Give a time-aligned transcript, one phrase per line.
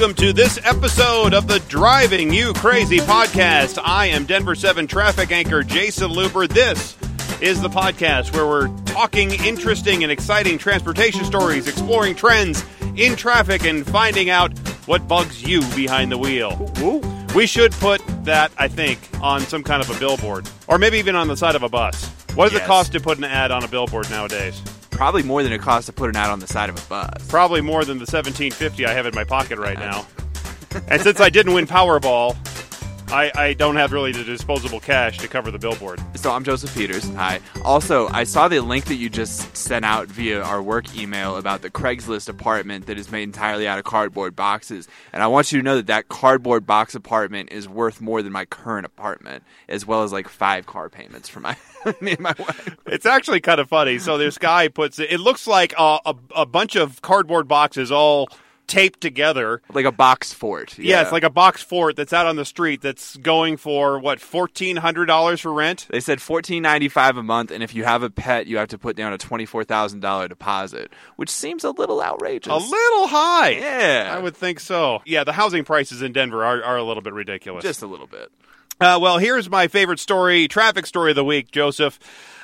[0.00, 3.78] welcome to this episode of the Driving You Crazy podcast.
[3.84, 6.48] I am Denver 7 traffic anchor Jason Luber.
[6.48, 6.96] This
[7.42, 12.64] is the podcast where we're talking interesting and exciting transportation stories, exploring trends
[12.96, 16.56] in traffic, and finding out what bugs you behind the wheel.
[17.34, 21.14] We should put that, I think, on some kind of a billboard, or maybe even
[21.14, 22.06] on the side of a bus.
[22.34, 24.62] What does it cost to put an ad on a billboard nowadays?
[25.00, 27.26] Probably more than it costs to put an ad on the side of a bus.
[27.26, 30.06] Probably more than the 1750 I have in my pocket right now.
[30.88, 32.36] and since I didn't win Powerball,
[33.12, 36.00] I, I don't have really the disposable cash to cover the billboard.
[36.14, 37.08] So I'm Joseph Peters.
[37.14, 37.40] Hi.
[37.64, 41.62] Also, I saw the link that you just sent out via our work email about
[41.62, 44.86] the Craigslist apartment that is made entirely out of cardboard boxes.
[45.12, 48.32] And I want you to know that that cardboard box apartment is worth more than
[48.32, 51.56] my current apartment, as well as like five car payments for my
[52.00, 52.76] me and my wife.
[52.86, 53.98] It's actually kind of funny.
[53.98, 57.90] So this guy puts it, it looks like a, a, a bunch of cardboard boxes
[57.90, 58.28] all
[58.70, 59.60] taped together.
[59.72, 60.78] Like a box fort.
[60.78, 61.02] Yeah.
[61.02, 65.40] it's like a box fort that's out on the street that's going for, what, $1,400
[65.40, 65.86] for rent?
[65.90, 68.68] They said fourteen ninety five a month, and if you have a pet, you have
[68.68, 72.52] to put down a twenty four thousand dollar deposit, which seems a little outrageous.
[72.52, 73.50] A little high.
[73.50, 74.14] Yeah.
[74.16, 75.02] I would think so.
[75.04, 77.62] Yeah, the housing prices in Denver are, are a little bit ridiculous.
[77.62, 78.30] just a little bit.
[78.80, 81.98] Uh, well, here's my favorite story, traffic story of the week, Joseph.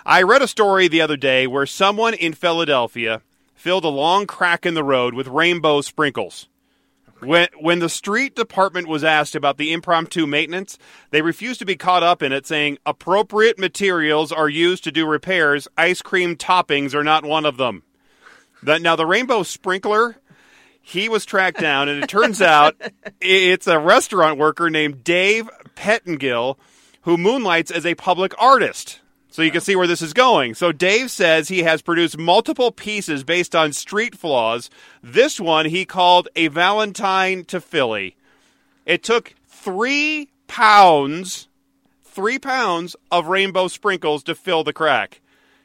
[0.05, 3.22] I read a story the other day where someone in Philadelphia
[3.67, 6.47] filled a long crack in the road with rainbow sprinkles.
[7.19, 10.78] When, when the street department was asked about the impromptu maintenance,
[11.11, 15.05] they refused to be caught up in it, saying appropriate materials are used to do
[15.05, 15.67] repairs.
[15.77, 17.83] Ice cream toppings are not one of them.
[18.62, 20.14] The, now, the rainbow sprinkler,
[20.80, 22.80] he was tracked down, and it turns out
[23.20, 26.56] it's a restaurant worker named Dave Pettingill
[27.01, 29.01] who moonlights as a public artist.
[29.37, 30.55] So you can see where this is going.
[30.55, 34.70] So Dave says he has produced multiple pieces based on street flaws.
[35.02, 38.17] This one he called a Valentine to Philly.
[38.86, 41.48] It took three pounds,
[42.02, 45.20] three pounds of rainbow sprinkles to fill the crack.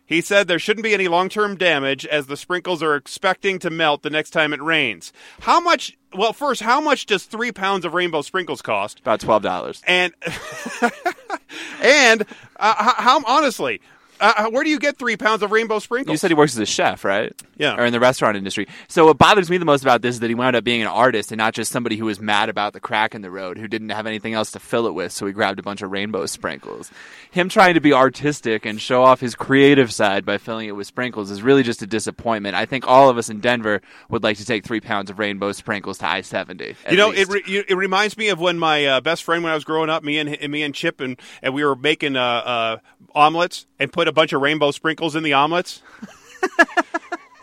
[0.06, 3.70] He said there shouldn't be any long term damage as the sprinkles are expecting to
[3.70, 5.14] melt the next time it rains.
[5.40, 5.98] How much?
[6.14, 9.00] Well, first, how much does three pounds of rainbow sprinkles cost?
[9.00, 9.82] About twelve dollars.
[9.88, 10.14] And
[11.82, 12.24] and
[12.58, 13.82] uh, how, how honestly,
[14.22, 16.14] uh, where do you get three pounds of rainbow sprinkles?
[16.14, 17.34] You said he works as a chef, right?
[17.58, 17.76] Yeah.
[17.76, 18.68] Or in the restaurant industry.
[18.88, 20.88] So what bothers me the most about this is that he wound up being an
[20.88, 23.68] artist and not just somebody who was mad about the crack in the road, who
[23.68, 26.26] didn't have anything else to fill it with, so he grabbed a bunch of rainbow
[26.26, 26.92] sprinkles.
[27.32, 30.88] Him trying to be artistic and show off his creative side by filling it with
[30.88, 32.56] sprinkles is really just a disappointment.
[32.56, 35.52] I think all of us in Denver would like to take three pounds of rainbow
[35.52, 36.76] sprinkles to I seventy.
[36.90, 39.56] You know, it, re- it reminds me of when my uh, best friend, when I
[39.56, 42.22] was growing up, me and and me and Chip, and, and we were making uh,
[42.22, 42.78] uh,
[43.14, 45.82] omelets and put a bunch of rainbow sprinkles in the omelets.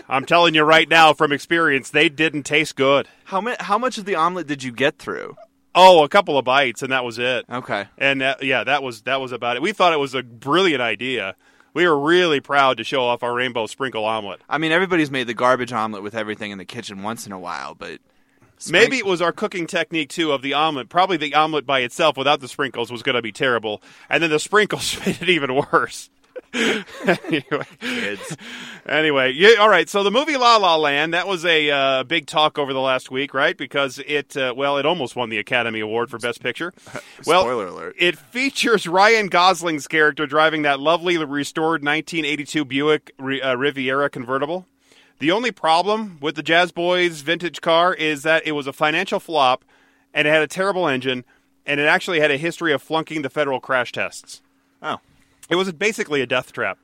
[0.07, 3.07] I'm telling you right now from experience, they didn't taste good.
[3.25, 5.35] how, mu- how much of the omelet did you get through?
[5.73, 7.45] Oh, a couple of bites, and that was it.
[7.49, 7.87] Okay.
[7.97, 9.61] And uh, yeah, that was that was about it.
[9.61, 11.35] We thought it was a brilliant idea.
[11.73, 14.41] We were really proud to show off our rainbow sprinkle omelet.
[14.49, 17.39] I mean, everybody's made the garbage omelet with everything in the kitchen once in a
[17.39, 17.99] while, but
[18.69, 20.89] Maybe it was our cooking technique too of the omelet.
[20.89, 24.29] Probably the omelet by itself without the sprinkles was going to be terrible, and then
[24.29, 26.09] the sprinkles made it even worse.
[26.53, 28.37] anyway, kids.
[28.87, 29.89] anyway, yeah, all right.
[29.89, 33.11] So the movie La La Land that was a uh, big talk over the last
[33.11, 33.57] week, right?
[33.57, 36.73] Because it uh, well, it almost won the Academy Award for Best Picture.
[37.25, 37.95] Well, Spoiler alert.
[37.97, 44.67] It features Ryan Gosling's character driving that lovely restored 1982 Buick uh, Riviera convertible.
[45.19, 49.19] The only problem with the Jazz Boys vintage car is that it was a financial
[49.19, 49.65] flop
[50.13, 51.25] and it had a terrible engine
[51.65, 54.41] and it actually had a history of flunking the federal crash tests.
[54.81, 54.99] Oh.
[55.49, 56.77] It was basically a death trap.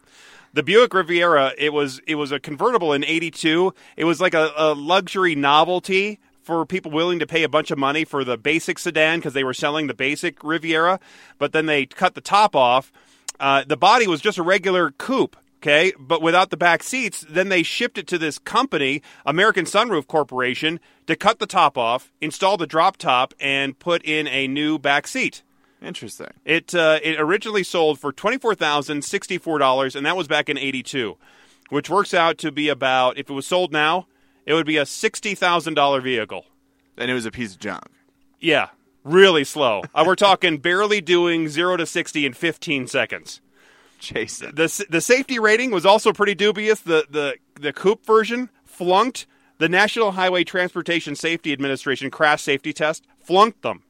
[0.53, 3.73] The Buick Riviera, it was it was a convertible in '82.
[3.97, 7.77] It was like a, a luxury novelty for people willing to pay a bunch of
[7.77, 10.99] money for the basic sedan because they were selling the basic Riviera,
[11.39, 12.91] but then they cut the top off.
[13.39, 17.25] Uh, the body was just a regular coupe, okay, but without the back seats.
[17.29, 22.11] Then they shipped it to this company, American Sunroof Corporation, to cut the top off,
[22.19, 25.43] install the drop top, and put in a new back seat.
[25.81, 26.31] Interesting.
[26.45, 30.27] It uh, it originally sold for twenty four thousand sixty four dollars, and that was
[30.27, 31.17] back in eighty two,
[31.69, 34.07] which works out to be about if it was sold now,
[34.45, 36.45] it would be a sixty thousand dollar vehicle.
[36.97, 37.85] And it was a piece of junk.
[38.39, 38.69] Yeah,
[39.03, 39.81] really slow.
[39.95, 43.41] Uh, we're talking barely doing zero to sixty in fifteen seconds.
[44.03, 44.53] Jason.
[44.55, 46.81] the The safety rating was also pretty dubious.
[46.81, 49.25] The the the coupe version flunked
[49.57, 53.05] the National Highway Transportation Safety Administration crash safety test.
[53.19, 53.83] Flunked them.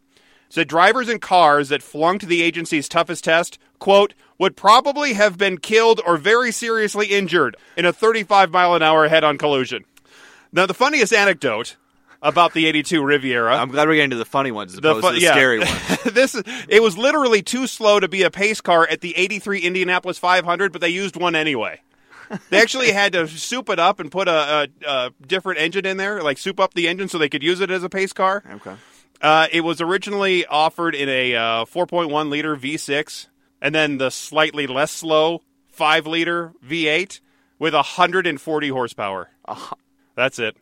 [0.50, 5.58] Said drivers in cars that flunked the agency's toughest test, quote, would probably have been
[5.58, 9.84] killed or very seriously injured in a 35 mile an hour head on collision.
[10.52, 11.76] Now, the funniest anecdote
[12.24, 13.56] about the 82 Riviera.
[13.58, 15.32] I'm glad we're getting to the funny ones as The opposed fu- to the yeah.
[15.34, 16.04] scary ones.
[16.14, 19.60] this is, it was literally too slow to be a pace car at the 83
[19.60, 21.82] Indianapolis 500, but they used one anyway.
[22.50, 25.98] They actually had to soup it up and put a, a, a different engine in
[25.98, 28.42] there, like soup up the engine so they could use it as a pace car.
[28.56, 28.74] Okay.
[29.22, 33.28] Uh, it was originally offered in a uh, 4.1 liter V6,
[33.62, 35.44] and then the slightly less slow
[35.74, 37.20] 5 liter V8
[37.60, 39.30] with 140 horsepower.
[40.16, 40.56] That's it.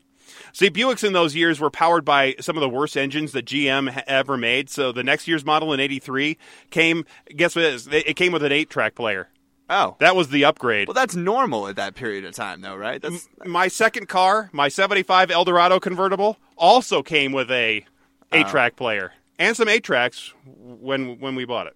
[0.53, 4.03] See, Buicks in those years were powered by some of the worst engines that GM
[4.07, 4.69] ever made.
[4.69, 6.37] So the next year's model in '83
[6.69, 7.05] came.
[7.35, 7.65] Guess what?
[7.65, 7.87] It, is?
[7.87, 9.29] it came with an eight-track player.
[9.69, 9.95] Oh.
[9.99, 10.89] That was the upgrade.
[10.89, 13.01] well, that's normal at that period of time, though, right?
[13.01, 17.85] That's my second car, my '75 Eldorado convertible, also came with a
[18.31, 18.37] oh.
[18.37, 21.75] eight-track player and some eight tracks when when we bought it.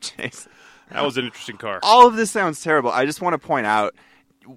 [0.00, 0.52] Jason.
[0.90, 1.80] That was an interesting car.
[1.82, 2.90] All of this sounds terrible.
[2.90, 3.94] I just want to point out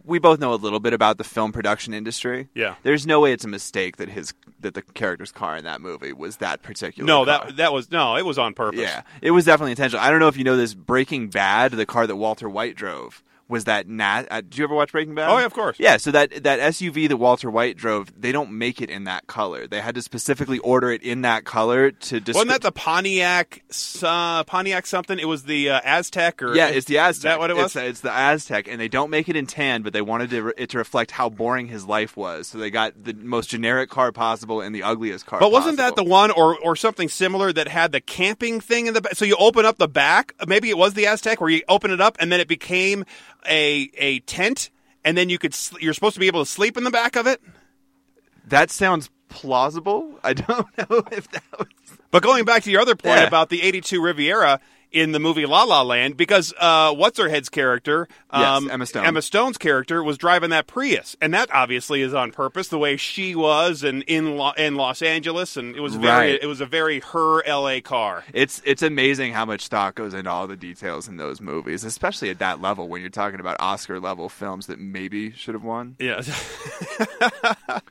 [0.04, 2.48] we both know a little bit about the film production industry.
[2.54, 2.75] Yeah.
[2.84, 6.13] There's no way it's a mistake that his that the character's car in that movie
[6.13, 7.45] was that particular No, car.
[7.48, 8.80] that that was no, it was on purpose.
[8.81, 10.04] Yeah, it was definitely intentional.
[10.04, 10.74] I don't know if you know this.
[10.74, 14.24] Breaking Bad, the car that Walter White drove, was that nat.
[14.30, 15.30] Uh, did you ever watch Breaking Bad?
[15.30, 15.78] Oh, yeah, of course.
[15.80, 19.28] Yeah, so that that SUV that Walter White drove, they don't make it in that
[19.28, 19.68] color.
[19.68, 22.20] They had to specifically order it in that color to.
[22.22, 23.64] Descri- Wasn't that the Pontiac
[24.04, 25.18] uh, Pontiac something?
[25.20, 27.10] It was the uh, Aztek or Yeah, it's the Aztek.
[27.10, 27.76] Is that what it was?
[27.76, 30.54] It's, it's the Aztek, and they don't make it in tan, but they wanted to,
[30.62, 32.48] it to reflect how boring his life was.
[32.48, 35.40] So they got the most generic car possible and the ugliest car.
[35.40, 38.94] But wasn't that the one or or something similar that had the camping thing in
[38.94, 39.16] the back?
[39.16, 42.02] So you open up the back, maybe it was the Aztek, where you open it
[42.02, 43.06] up and then it became
[43.48, 44.70] a a tent,
[45.04, 47.16] and then you could sl- you're supposed to be able to sleep in the back
[47.16, 47.42] of it.
[48.46, 50.20] That sounds plausible.
[50.24, 51.68] I don't know if that was.
[52.12, 53.28] But going back to your other point Yeah.
[53.28, 54.60] about the '82 Riviera
[54.92, 58.86] in the movie La La Land, because uh, what's her head's character, Yes, um, Emma
[58.86, 59.06] Stone.
[59.06, 62.98] Emma Stone's character was driving that Prius, and that obviously is on purpose, the way
[62.98, 66.39] she was, and in Lo- in Los Angeles, and it was very Right.
[66.42, 67.81] it was a very her L.A.
[67.81, 68.24] car.
[68.34, 72.30] It's it's amazing how much thought goes into all the details in those movies, especially
[72.30, 75.95] at that level when you're talking about Oscar level films that maybe should have won.
[76.00, 76.22] Yeah.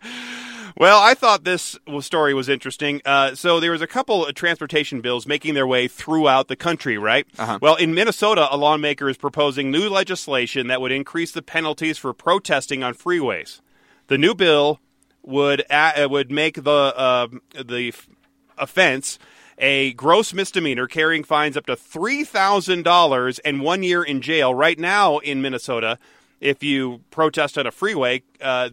[0.76, 3.00] well, I thought this story was interesting.
[3.04, 6.98] Uh, so there was a couple of transportation bills making their way throughout the country,
[6.98, 7.26] right?
[7.38, 7.58] Uh-huh.
[7.62, 12.12] Well, in Minnesota, a lawmaker is proposing new legislation that would increase the penalties for
[12.12, 13.60] protesting on freeways.
[14.08, 14.80] The new bill
[15.22, 18.08] would uh, would make the uh, the f-
[18.56, 19.18] offense
[19.58, 24.54] a gross misdemeanor, carrying fines up to three thousand dollars and one year in jail.
[24.54, 25.98] Right now in Minnesota,
[26.40, 28.68] if you protest on a freeway, uh,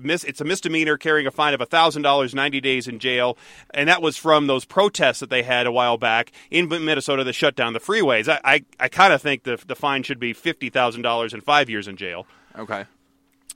[0.00, 3.38] mis- it's a misdemeanor carrying a fine of thousand dollars, ninety days in jail,
[3.72, 7.32] and that was from those protests that they had a while back in Minnesota that
[7.32, 8.28] shut down the freeways.
[8.28, 11.42] I I, I kind of think the the fine should be fifty thousand dollars and
[11.42, 12.26] five years in jail.
[12.56, 12.84] Okay.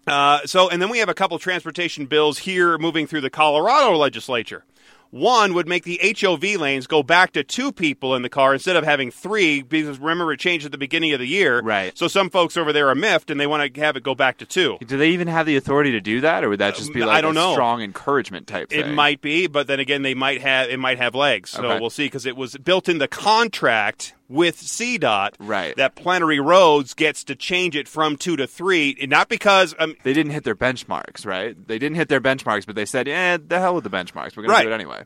[0.07, 3.95] Uh, so, and then we have a couple transportation bills here moving through the Colorado
[3.97, 4.65] legislature.
[5.11, 8.77] One would make the HOV lanes go back to two people in the car instead
[8.77, 11.61] of having three, because remember it changed at the beginning of the year.
[11.63, 11.97] Right.
[11.97, 14.37] So some folks over there are miffed and they want to have it go back
[14.39, 14.77] to two.
[14.87, 17.09] Do they even have the authority to do that, or would that just be Um,
[17.09, 17.53] like I don't a know.
[17.53, 18.81] strong encouragement type thing?
[18.81, 21.51] It might be, but then again, they might have it might have legs.
[21.51, 21.81] So Okay.
[21.81, 25.75] we'll see because it was built in the contract with CDOT Right.
[25.77, 30.13] that Plenary Roads gets to change it from two to three, not because um, They
[30.13, 31.57] didn't hit their benchmarks, right?
[31.67, 34.37] They didn't hit their benchmarks, but they said, "Yeah, the hell with the benchmarks.
[34.37, 34.63] We're going Right.
[34.65, 35.03] to do it anyway."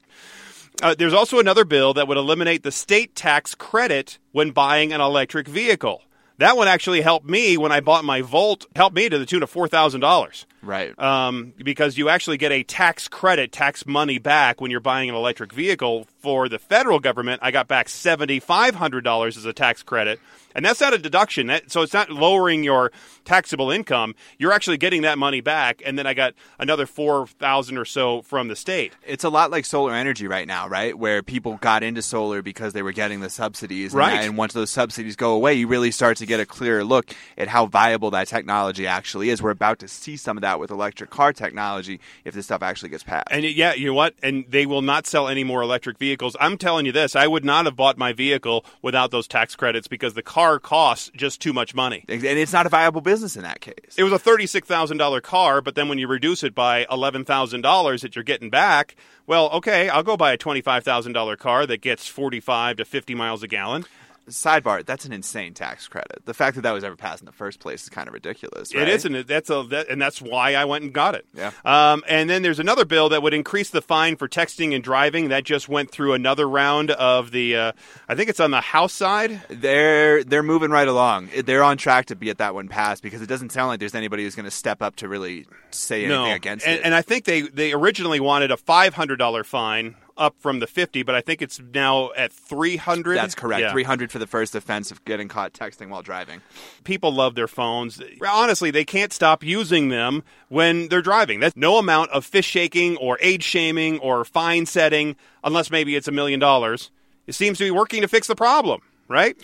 [0.82, 5.00] Uh, there's also another bill that would eliminate the state tax credit when buying an
[5.00, 6.02] electric vehicle.
[6.38, 8.66] That one actually helped me when I bought my Volt.
[8.74, 10.46] Helped me to the tune of four thousand dollars.
[10.62, 10.96] Right.
[10.98, 15.14] Um, because you actually get a tax credit, tax money back when you're buying an
[15.14, 16.06] electric vehicle.
[16.18, 20.20] For the federal government, I got back seventy five hundred dollars as a tax credit,
[20.54, 21.46] and that's not a deduction.
[21.48, 22.90] That, so it's not lowering your
[23.24, 24.14] taxable income.
[24.38, 28.22] You're actually getting that money back, and then I got another four thousand or so
[28.22, 28.92] from the state.
[29.06, 30.96] it's a lot like solar energy right now, right?
[30.98, 34.24] Where people got into solar because they were getting the subsidies, and, Right.
[34.24, 37.48] and once those subsidies go away, you really start to get a clearer look at
[37.48, 39.40] how viable that technology actually is.
[39.42, 42.88] We're about to see some of that with electric car technology if this stuff actually
[42.88, 43.28] gets passed.
[43.30, 44.14] And yeah, you know what?
[44.22, 46.36] And they will not sell any more electric vehicles.
[46.40, 49.86] I'm telling you this: I would not have bought my vehicle without those tax credits
[49.86, 52.04] because the car costs just too much money.
[52.08, 53.94] and it's not a viable business in that case.
[53.96, 57.24] It was a thirty-six thousand dollar car, but then when you reduce it by eleven
[57.24, 58.96] thousand dollars that you're getting back,
[59.26, 63.14] well, okay, I'll go buy a twenty-five thousand dollar car that gets forty-five to fifty
[63.14, 63.84] miles a gallon.
[64.28, 66.22] Sidebar: That's an insane tax credit.
[66.24, 68.74] The fact that that was ever passed in the first place is kind of ridiculous.
[68.74, 68.82] Right?
[68.82, 69.26] It isn't?
[69.26, 71.26] That's a that, and that's why I went and got it.
[71.34, 71.50] Yeah.
[71.64, 75.28] Um, and then there's another bill that would increase the fine for texting and driving.
[75.28, 77.56] That just went through another round of the.
[77.56, 77.72] Uh,
[78.08, 79.42] I think it's on the House side.
[79.48, 81.30] They're they're moving right along.
[81.44, 83.94] They're on track to be at that one passed because it doesn't sound like there's
[83.94, 86.82] anybody who's going to step up to really say anything no, against and, it.
[86.84, 90.66] and I think they they originally wanted a five hundred dollar fine up from the
[90.66, 93.60] 50 but i think it's now at 300 That's correct.
[93.60, 93.72] Yeah.
[93.72, 96.40] 300 for the first offense of getting caught texting while driving.
[96.84, 101.76] people love their phones honestly they can't stop using them when they're driving that's no
[101.78, 106.38] amount of fish shaking or age shaming or fine setting unless maybe it's a million
[106.40, 106.90] dollars
[107.26, 109.36] it seems to be working to fix the problem right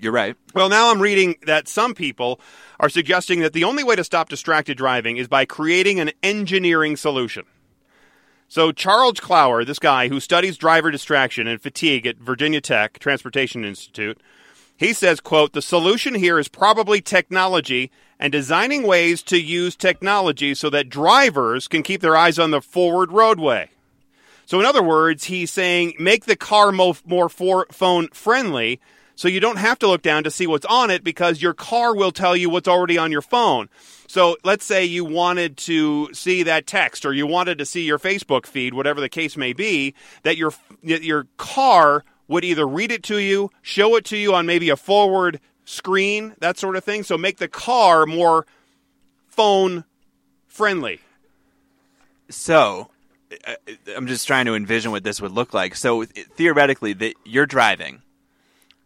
[0.00, 0.36] You're right.
[0.54, 2.40] well, now I'm reading that some people
[2.80, 6.96] are suggesting that the only way to stop distracted driving is by creating an engineering
[6.96, 7.44] solution.
[8.52, 13.64] So, Charles Klauer, this guy who studies driver distraction and fatigue at Virginia Tech Transportation
[13.64, 14.20] Institute,
[14.76, 20.54] he says, quote, the solution here is probably technology and designing ways to use technology
[20.54, 23.70] so that drivers can keep their eyes on the forward roadway.
[24.44, 28.80] So, in other words, he's saying make the car mo- more for- phone friendly
[29.14, 31.94] so you don't have to look down to see what's on it because your car
[31.94, 33.68] will tell you what's already on your phone.
[34.06, 37.98] So, let's say you wanted to see that text or you wanted to see your
[37.98, 40.52] Facebook feed, whatever the case may be, that your
[40.82, 44.76] your car would either read it to you, show it to you on maybe a
[44.76, 47.02] forward screen, that sort of thing.
[47.04, 48.46] So, make the car more
[49.28, 49.84] phone
[50.46, 51.00] friendly.
[52.28, 52.90] So,
[53.46, 53.54] uh,
[53.96, 55.74] I'm just trying to envision what this would look like.
[55.74, 58.02] So, theoretically, that you're driving,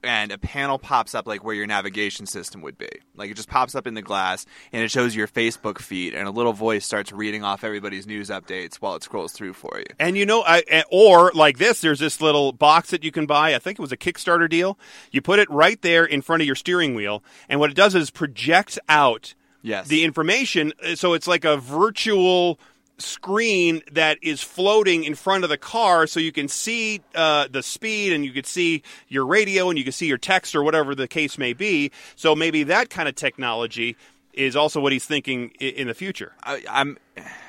[0.06, 2.88] and a panel pops up like where your navigation system would be.
[3.14, 6.26] Like it just pops up in the glass, and it shows your Facebook feed, and
[6.26, 9.86] a little voice starts reading off everybody's news updates while it scrolls through for you.
[9.98, 13.26] And you know, I, eh, or like this, there's this little box that you can
[13.26, 13.54] buy.
[13.54, 14.78] I think it was a Kickstarter deal.
[15.10, 17.94] You put it right there in front of your steering wheel, and what it does
[17.94, 19.88] is projects out Yes.
[19.88, 20.72] the information.
[20.94, 22.60] So it's like a virtual
[22.98, 27.62] screen that is floating in front of the car so you can see uh, the
[27.62, 30.94] speed and you can see your radio and you can see your text or whatever
[30.94, 33.96] the case may be so maybe that kind of technology
[34.32, 36.98] is also what he's thinking i- in the future I, I'm,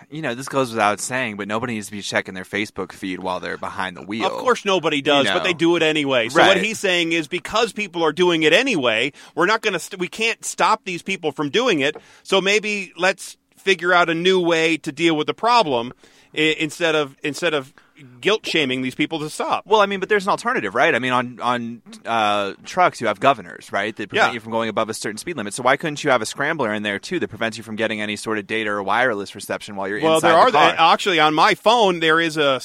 [0.10, 3.20] you know, this goes without saying, but nobody needs to be checking their Facebook feed
[3.20, 4.25] while they're behind the wheel.
[4.27, 6.30] Of course, nobody does, You but they do it anyway.
[6.30, 9.80] So what he's saying is because people are doing it anyway, we're not going to.
[9.80, 11.98] St- we can't stop these people from doing it.
[12.24, 15.94] So maybe let's figure out a new way to deal with the problem
[16.34, 17.74] instead of instead of
[18.22, 19.66] guilt shaming these people to stop.
[19.66, 20.94] Well, I mean, but there's an alternative, right?
[20.94, 24.34] I mean, on on uh, trucks, you have governors, right, that prevent Yeah.
[24.34, 25.54] you from going above a certain speed limit.
[25.54, 28.01] So why couldn't you have a scrambler in there too that prevents you from getting
[28.01, 30.08] any sort of data or wireless reception while you're inside?
[30.08, 30.94] Well, inside there are the car?
[30.94, 32.60] actually on my phone there is a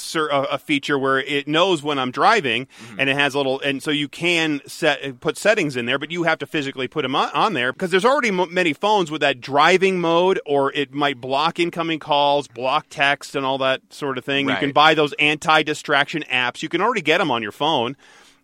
[0.50, 3.00] a feature where it knows when I'm driving, Mm-hmm.
[3.00, 6.10] and it has a little, and so you can set put settings in there, but
[6.10, 9.10] you have to physically put them on, on there because there's already m- many phones
[9.10, 13.80] with that driving mode, or it might block incoming calls, block text, and all that
[13.90, 14.48] sort of thing.
[14.48, 16.62] You can buy those anti-distraction apps.
[16.62, 17.96] You can already get them on your phone.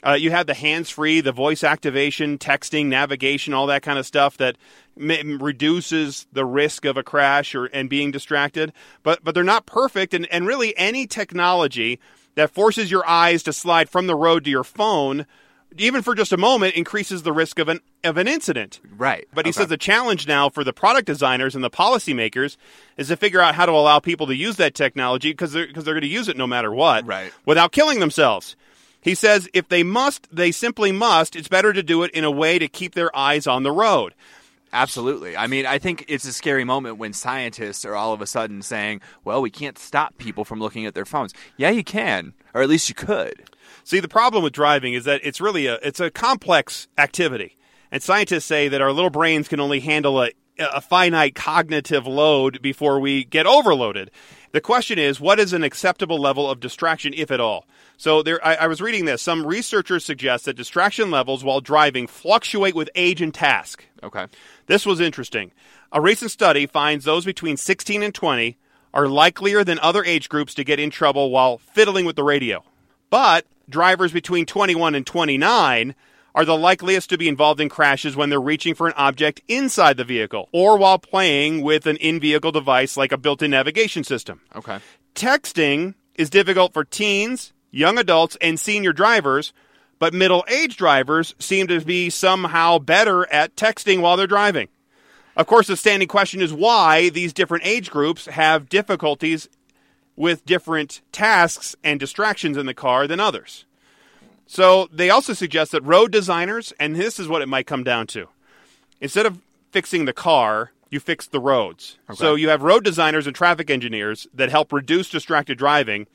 [0.07, 4.37] Uh, you have the hands-free, the voice activation, texting, navigation, all that kind of stuff
[4.37, 4.57] that
[4.97, 8.73] m- reduces the risk of a crash or and being distracted.
[9.03, 11.99] But but they're not perfect, and and really any technology
[12.37, 15.27] that forces your eyes to slide from the road to your phone,
[15.77, 18.81] even for just a moment, increases the risk of an of an incident.
[18.97, 19.27] right.
[19.35, 19.59] But he Okay.
[19.61, 22.57] says the challenge now for the product designers and the policymakers
[22.97, 25.85] is to figure out how to allow people to use that technology because they're because
[25.85, 27.33] they're going to use it no matter what, Right.
[27.45, 28.57] Without killing themselves.
[29.01, 31.37] He says if they must, they simply must.
[31.37, 34.15] It's better to do it in a way to keep their eyes on the road.
[34.73, 35.37] Absolutely.
[35.37, 38.61] I mean, I think it's a scary moment when scientists are all of a sudden
[38.63, 42.63] saying, "Well, we can't stop people from looking at their phones." Yeah, you can, or
[42.63, 43.45] at least you could.
[43.85, 47.57] See, the problem with driving is that it's really a it's a complex activity,
[47.91, 52.61] and scientists say that our little brains can only handle a, a finite cognitive load
[52.61, 54.11] before we get overloaded.
[54.53, 57.67] The question is, what is an acceptable level of distraction, if at all?
[57.97, 59.21] So, there, I, I was reading this.
[59.21, 63.85] Some researchers suggest that distraction levels while driving fluctuate with age and task.
[64.03, 64.27] Okay.
[64.67, 65.53] This was interesting.
[65.93, 68.57] A recent study finds those between 16 and 20
[68.95, 72.65] are likelier than other age groups to get in trouble while fiddling with the radio.
[73.11, 75.95] But drivers between 21 and 29
[76.39, 79.97] are the likeliest to be involved in crashes when they're reaching for an object inside
[79.97, 84.05] the vehicle or while playing with an in vehicle device like a built in navigation
[84.05, 84.41] system.
[84.55, 84.79] Okay.
[85.17, 89.53] Texting is difficult for teens, young adults, and senior drivers,
[89.99, 94.69] but middle aged drivers seem to be somehow better at texting while they're driving.
[95.35, 99.49] Of course, the standing question is why these different age groups have difficulties
[100.15, 103.65] with different tasks and distractions in the car than others.
[104.51, 108.07] So they also suggest that road designers, and this is what it might come down
[108.09, 108.29] to,
[108.99, 109.39] instead of
[109.73, 111.99] fixing the car, you fix the roads.
[112.15, 116.07] So you have road designers and traffic engineers that help reduce distracted driving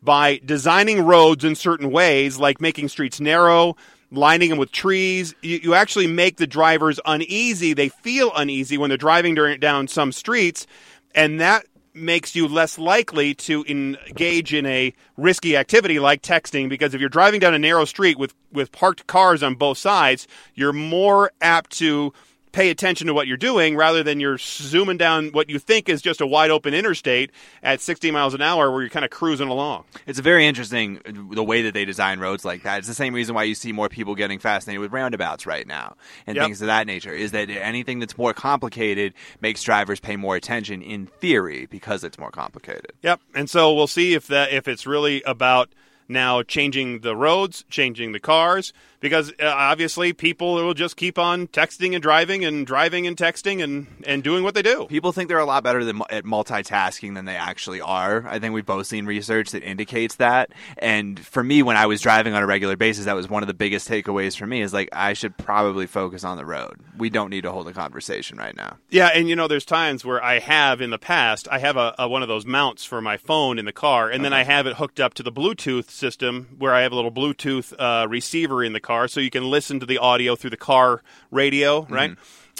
[0.00, 3.74] by designing roads in certain ways, like making streets narrow,
[4.12, 5.34] lining them with trees.
[5.42, 7.74] You, you actually make the drivers uneasy.
[7.74, 10.68] They feel uneasy when they're driving during, down some streets,
[11.12, 16.94] and that makes you less likely to engage in a risky activity like texting because
[16.94, 20.72] if you're driving down a narrow street with, with parked cars on both sides, you're
[20.72, 22.12] more apt to
[22.54, 26.00] pay attention to what you're doing rather than you're zooming down what you think is
[26.00, 27.32] just a wide open interstate
[27.64, 29.84] at 60 miles an hour where you're kind of cruising along.
[30.06, 31.00] It's very interesting
[31.32, 32.78] the way that they design roads like that.
[32.78, 35.96] It's the same reason why you see more people getting fascinated with roundabouts right now
[36.28, 36.44] and Yep.
[36.46, 37.12] things of that nature.
[37.12, 42.18] Is that anything that's more complicated makes drivers pay more attention in theory because it's
[42.18, 42.92] more complicated.
[43.02, 43.20] Yep.
[43.34, 45.70] And so we'll see if that if it's really about
[46.08, 48.72] now changing the roads, changing the cars,
[49.04, 53.62] because uh, obviously people will just keep on texting and driving and driving and texting
[53.62, 54.86] and, and doing what they do.
[54.86, 58.26] People think they're a lot better than, at multitasking than they actually are.
[58.26, 60.52] I think we've both seen research that indicates that.
[60.78, 63.46] And for me, when I was driving on a regular basis, that was one of
[63.46, 64.62] the biggest takeaways for me.
[64.62, 66.80] Is like I should probably focus on the road.
[66.96, 68.78] We don't need to hold a conversation right now.
[68.88, 71.94] Yeah, and you know, there's times where I have in the past, I have a,
[71.98, 74.66] a one of those mounts for my phone in the car, and then I have
[74.66, 78.64] it hooked up to the Bluetooth system where I have a little Bluetooth uh, receiver
[78.64, 82.10] in the car, so you can listen to the audio through the car radio, right?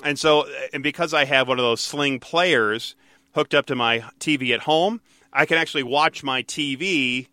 [0.02, 2.96] And so, and because I have one of those Sling players
[3.34, 5.00] hooked up to my TV at home,
[5.32, 7.28] I can actually watch my TV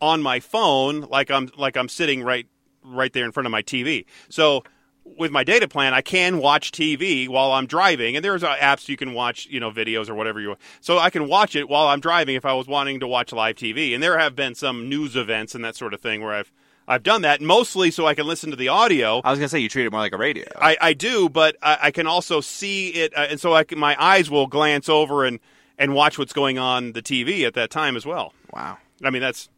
[0.00, 2.46] on my phone like I'm like I'm sitting right
[2.84, 4.04] right there in front of my TV.
[4.28, 4.64] So
[5.04, 8.88] with my data plan, I can watch TV while I'm driving, and there's uh, apps
[8.88, 10.60] you can watch, you know, videos or whatever you want.
[10.80, 13.56] So I can watch it while I'm driving if I was wanting to watch live
[13.56, 13.94] TV.
[13.94, 16.52] And there have been some news events and that sort of thing where I've
[16.88, 19.20] I've done that mostly so I can listen to the audio.
[19.24, 20.44] I was gonna say you treat it more like a radio.
[20.60, 23.78] I, I do, but I, I can also see it, uh, and so I can,
[23.78, 25.38] my eyes will glance over and
[25.78, 28.34] and watch what's going on the TV at that time as well.
[28.52, 28.78] wow.
[29.04, 29.48] I mean, that's.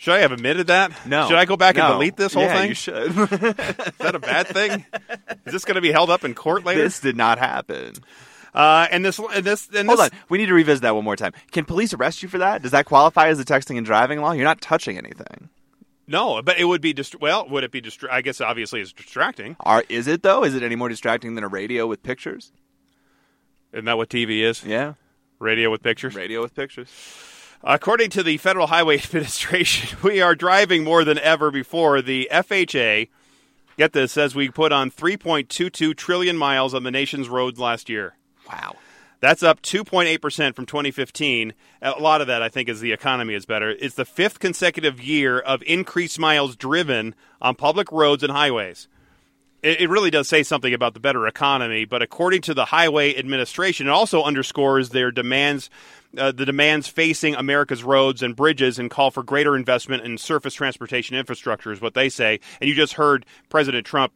[0.00, 0.92] Should I have admitted that?
[1.06, 1.26] No.
[1.26, 1.92] Should I go back and No.
[1.94, 2.68] delete this whole Yeah, thing?
[2.68, 3.08] You should.
[3.18, 4.86] Is that a bad thing?
[5.44, 6.82] Is this going to be held up in court later?
[6.84, 7.94] this did not happen.
[8.54, 10.10] Uh, and this, and this, and Hold this.
[10.10, 10.18] on.
[10.28, 11.32] We need to revisit that one more time.
[11.50, 12.62] Can police arrest you for that?
[12.62, 14.30] Does that qualify as a texting and driving law?
[14.30, 15.48] You're not touching anything.
[16.08, 17.46] No, but it would be dist- well.
[17.48, 19.56] Would it be distra- I guess obviously it's distracting.
[19.60, 20.42] Are is it though?
[20.42, 22.50] Is it any more distracting than a radio with pictures?
[23.72, 24.64] Isn't that what TV is?
[24.64, 24.94] Yeah.
[25.38, 26.14] Radio with pictures.
[26.14, 26.88] Radio with pictures.
[27.62, 32.00] According to the Federal Highway Administration, we are driving more than ever before.
[32.00, 33.08] The FHA,
[33.76, 38.14] get this, says we put on 3.22 trillion miles on the nation's roads last year.
[38.50, 38.76] Wow.
[39.20, 41.52] That's up 2.8% from 2015.
[41.82, 43.70] A lot of that, I think, is the economy is better.
[43.70, 48.86] It's the fifth consecutive year of increased miles driven on public roads and highways.
[49.60, 53.16] It, it really does say something about the better economy, but according to the Highway
[53.16, 55.68] Administration, it also underscores their demands,
[56.16, 60.54] uh, the demands facing America's roads and bridges, and call for greater investment in surface
[60.54, 62.38] transportation infrastructure, is what they say.
[62.60, 64.12] And you just heard President Trump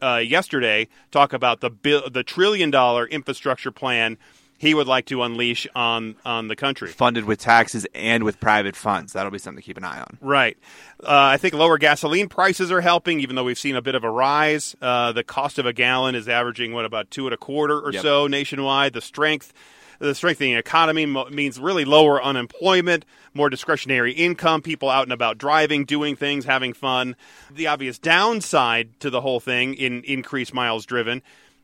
[0.00, 4.16] uh, yesterday talk about the bill, the trillion dollar infrastructure plan
[4.58, 6.88] he would like to unleash on on the country.
[6.88, 9.12] Funded with taxes and with private funds.
[9.12, 10.18] That'll be something to keep an eye on.
[10.20, 10.56] Right.
[11.02, 14.04] Uh, I think lower gasoline prices are helping, even though we've seen a bit of
[14.04, 14.74] a rise.
[14.80, 17.92] Uh, the cost of a gallon is averaging what about two and a quarter or
[17.92, 18.02] Yep.
[18.02, 18.92] so nationwide.
[18.92, 19.52] The strength.
[19.98, 25.38] The strengthening economy mo- means really lower unemployment, more discretionary income, people out and about
[25.38, 27.16] driving, doing things, having fun.
[27.50, 31.22] The obvious downside to the whole thing in increased miles driven,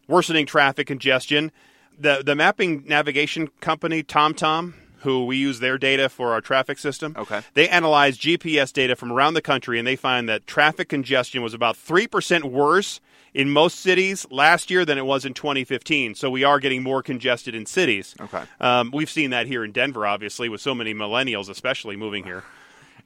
[0.08, 1.52] worsening traffic congestion.
[2.02, 7.14] The the mapping navigation company TomTom, who we use their data for our traffic system,
[7.18, 7.40] Okay.
[7.54, 11.54] they analyzed GPS data from around the country and they find that traffic congestion was
[11.54, 13.00] about 3% worse
[13.34, 16.14] in most cities last year than it was in 2015.
[16.14, 18.14] So we are getting more congested in cities.
[18.20, 18.42] Okay.
[18.60, 22.42] Um, we've seen that here in Denver, obviously, with so many millennials, especially moving here.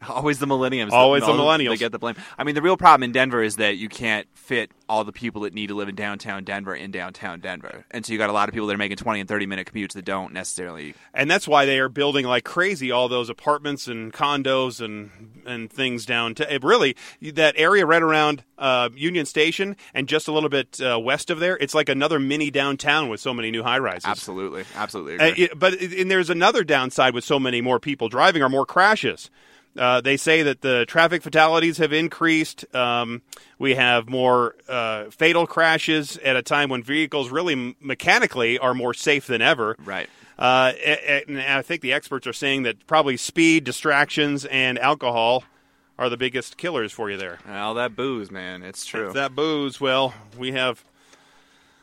[0.09, 0.90] Always the millennials.
[0.92, 1.70] Always the No, millennials.
[1.70, 2.16] They get the blame.
[2.38, 5.42] I mean, the real problem in Denver is that you can't fit all the people
[5.42, 8.32] that need to live in downtown Denver in downtown Denver, and so you got a
[8.32, 10.94] lot of people that are making twenty and thirty minute commutes that don't necessarily.
[11.14, 15.11] And that's why they are building like crazy all those apartments and condos and
[15.46, 20.32] and things down to really that area right around uh, Union Station and just a
[20.32, 21.56] little bit uh, west of there.
[21.61, 24.04] It's like another mini downtown with so many new high rises.
[24.04, 25.18] Absolutely, absolutely.
[25.18, 28.66] Uh, it- but and there's another downside with so many more people driving are more
[28.66, 29.30] crashes.
[29.76, 32.64] Uh, they say that the traffic fatalities have increased.
[32.74, 33.22] Um,
[33.58, 38.74] we have more uh, fatal crashes at a time when vehicles really m- mechanically are
[38.74, 39.76] more safe than ever.
[39.84, 40.08] right.
[40.38, 40.72] Uh,
[41.18, 45.44] and I think the experts are saying that probably speed, distractions, and alcohol
[45.98, 47.38] are the biggest killers for you there.
[47.48, 48.62] All that booze, man.
[48.62, 49.06] It's true.
[49.06, 49.80] It's that booze.
[49.80, 50.84] Well, we have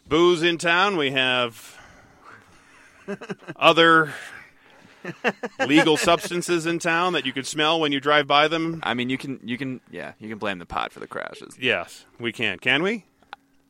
[0.08, 0.98] booze in town.
[0.98, 1.80] We have
[3.56, 4.14] other
[5.68, 8.80] legal substances in town that you can smell when you drive by them.
[8.84, 11.58] I mean, you can, you can, yeah, you can blame the pot for the crashes.
[11.60, 12.60] Yes, we can.
[12.60, 13.06] Can we?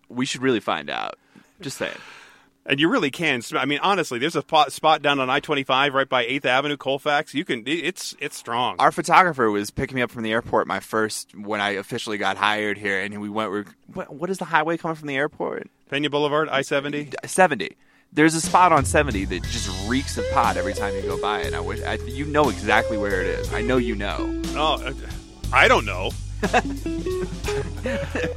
[0.09, 1.17] We should really find out.
[1.61, 1.97] Just saying.
[2.65, 3.41] And you really can.
[3.41, 7.33] sm- I mean, honestly, there's a spot, down on I-25 right by 8th Avenue, Colfax.
[7.33, 7.63] You can.
[7.65, 8.77] It's it's strong.
[8.79, 10.65] Our photographer was picking me up from the airport.
[10.67, 13.51] My first when I officially got hired here, and we went.
[13.51, 15.69] We're, what, what is the highway coming from the airport?
[15.89, 17.13] Pena Boulevard, I-70.
[17.27, 17.75] Seventy.
[18.15, 21.41] There's a spot on seventy that just reeks of pot every time you go by
[21.41, 21.55] it.
[21.55, 23.51] I wish I, you know exactly where it is.
[23.51, 24.39] I know you know.
[24.49, 24.93] Oh, uh,
[25.51, 26.11] I don't know.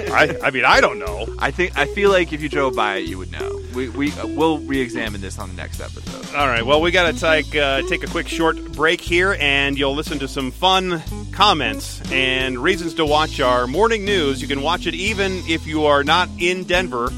[0.09, 1.27] I I mean, I don't know.
[1.39, 3.61] I think I feel like if you drove by it, you would know.
[3.75, 6.35] We we uh, we'll re-examine this on the next episode.
[6.35, 6.65] All right.
[6.65, 10.19] Well, we got to take uh, take a quick short break here, and you'll listen
[10.21, 14.41] to some fun comments and reasons to watch our morning news.
[14.41, 17.11] You can watch it even if you are not in Denver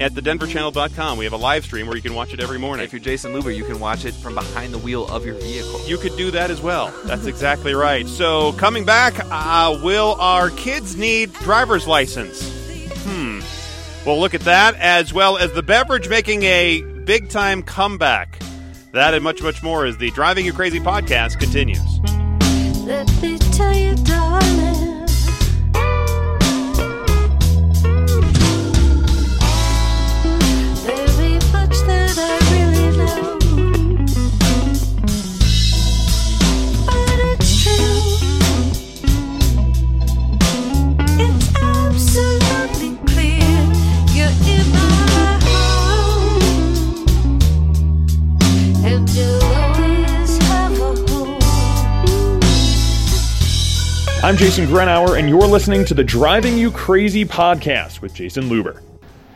[0.00, 1.18] at thedenverchannel.com.
[1.18, 2.84] We have a live stream where you can watch it every morning.
[2.84, 5.80] If you're Jason Luber, you can watch it from behind the wheel of your vehicle.
[5.86, 6.92] You could do that as well.
[7.04, 8.06] That's exactly right.
[8.06, 12.50] So, coming back, uh, will our kids need driver's license?
[13.04, 13.40] Hmm.
[14.06, 18.38] We'll look at that as well as the beverage making a big time comeback.
[18.92, 22.00] That and much, much more as the Driving You Crazy podcast continues.
[22.86, 24.89] Let me tell you, darling.
[54.40, 58.80] Jason Grenauer, and you're listening to the Driving You Crazy podcast with Jason Luber.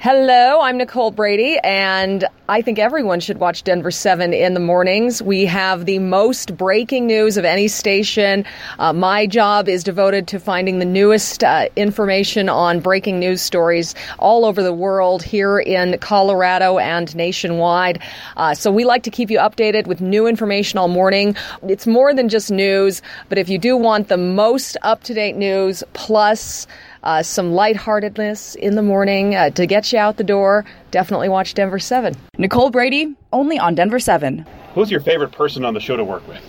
[0.05, 5.23] Hello, I'm Nicole Brady, and I think everyone should watch Denver 7 in the mornings.
[5.23, 8.45] We have the most breaking news of any station.
[8.79, 13.95] Uh, my job is devoted to finding the newest uh, information on breaking news stories
[14.19, 17.99] all over the world, here in Colorado and nationwide.
[18.37, 21.35] Uh, so we like to keep you updated with new information all morning.
[21.67, 25.37] It's more than just news, but if you do want the most up to date
[25.37, 26.67] news plus
[27.05, 31.55] uh, some lightheartedness in the morning uh, to get you out the door, definitely watch
[31.55, 32.14] Denver 7.
[32.38, 34.45] Nicole Brady, only on Denver 7.
[34.75, 36.43] Who's your favorite person on the show to work with?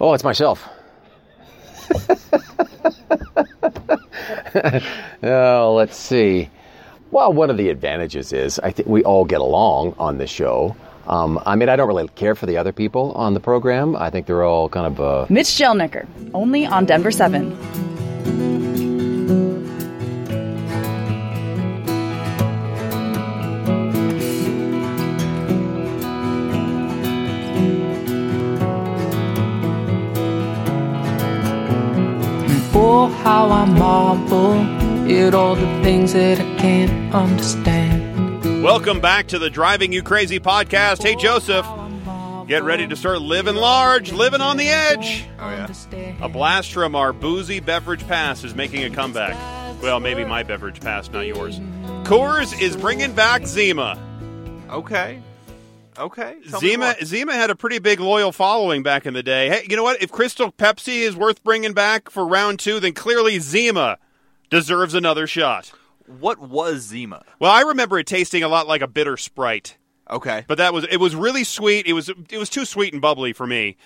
[0.00, 0.66] Oh, it's myself.
[5.22, 6.50] oh, let's see.
[7.10, 10.76] Well, one of the advantages is I think we all get along on the show.
[11.06, 13.94] Um, I mean, I don't really care for the other people on the program.
[13.94, 18.65] I think they're all kind of uh, Mitch Jelniker, only on Denver 7.
[33.06, 34.54] Oh, how I marvel
[35.08, 38.64] at all the things that I can't understand.
[38.64, 41.04] Welcome back to the Driving You Crazy podcast.
[41.04, 41.64] Hey, Joseph.
[42.48, 45.24] Get ready to start living large, living on the edge.
[45.38, 46.16] Oh yeah.
[46.20, 49.36] A blast from our boozy beverage pass is making a comeback.
[49.80, 51.60] Well, maybe my beverage pass, not yours.
[52.02, 54.02] Coors is bringing back Zima.
[54.68, 55.22] Okay.
[55.98, 56.36] Okay.
[56.58, 56.94] Zima.
[57.04, 59.48] Zima had a pretty big loyal following back in the day.
[59.48, 60.02] Hey, you know what?
[60.02, 63.98] If Crystal Pepsi is worth bringing back for round two, then clearly Zima
[64.50, 65.72] deserves another shot.
[66.06, 67.24] What was Zima?
[67.40, 69.76] Well, I remember it tasting a lot like a bitter Sprite.
[70.08, 70.44] Okay.
[70.46, 71.86] but that was it was really sweet.
[71.86, 73.76] It was it was too sweet and bubbly for me.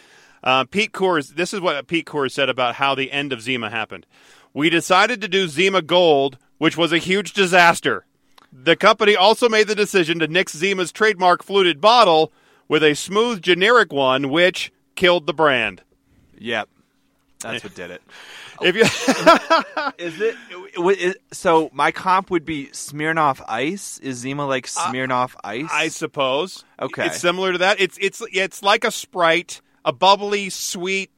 [0.42, 1.34] Uh, Pete Coors.
[1.34, 4.06] This is what Pete Coors said about how the end of Zima happened.
[4.52, 8.04] We decided to do Zima Gold, which was a huge disaster.
[8.52, 12.32] The company also made the decision to nix Zima's trademark fluted bottle
[12.68, 15.82] with a smooth generic one, which killed the brand.
[16.38, 16.68] Yep.
[17.40, 18.02] That's what did it.
[18.62, 18.82] If you
[19.98, 21.70] Is it, so?
[21.72, 23.96] My comp would be Smirnoff Ice.
[24.00, 25.70] Is Zima like Smirnoff Ice?
[25.72, 26.62] I suppose.
[26.78, 27.06] Okay.
[27.06, 27.80] It's similar to that.
[27.80, 31.10] It's it's it's like a Sprite, a bubbly, sweet.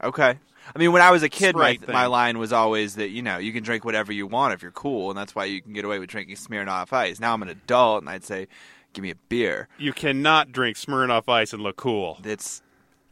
[0.00, 0.38] Okay.
[0.74, 3.38] I mean, when I was a kid, my, my line was always that you know
[3.38, 5.84] you can drink whatever you want if you're cool, and that's why you can get
[5.84, 7.20] away with drinking Smirnoff Ice.
[7.20, 8.48] Now I'm an adult, and I'd say,
[8.92, 9.68] give me a beer.
[9.78, 12.18] You cannot drink Smirnoff Ice and look cool.
[12.24, 12.62] It's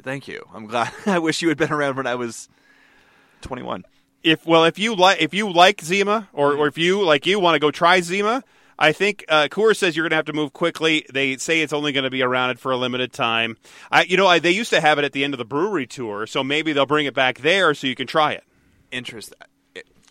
[0.02, 0.46] thank you.
[0.54, 0.92] I'm glad.
[1.06, 2.48] I wish you had been around when I was
[3.42, 3.84] 21.
[4.22, 6.60] if well if you like if you like Zima or, mm-hmm.
[6.60, 8.42] or if you like you want to go try Zima,
[8.78, 11.06] I think uh, Coors says you're going to have to move quickly.
[11.12, 13.56] They say it's only going to be around it for a limited time.
[13.90, 15.86] I you know I, they used to have it at the end of the brewery
[15.86, 18.44] tour, so maybe they'll bring it back there so you can try it.
[18.90, 19.34] Interest.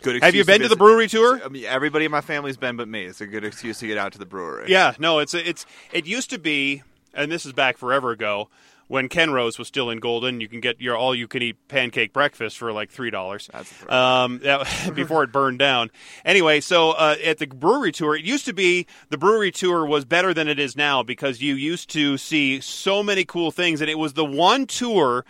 [0.02, 0.22] Good.
[0.22, 1.40] Have you been to the brewery tour?
[1.42, 3.04] I mean, everybody in my family's been, but me.
[3.04, 4.66] It's a good excuse to get out to the brewery.
[4.68, 6.82] Yeah, no, it's it's it used to be,
[7.14, 8.48] and this is back forever ago
[8.88, 10.40] when Ken Rose was still in Golden.
[10.40, 13.48] You can get your all you can eat pancake breakfast for like three dollars.
[13.88, 15.90] Um, that, before it burned down.
[16.24, 20.04] Anyway, so uh, at the brewery tour, it used to be the brewery tour was
[20.04, 23.90] better than it is now because you used to see so many cool things, and
[23.90, 25.24] it was the one tour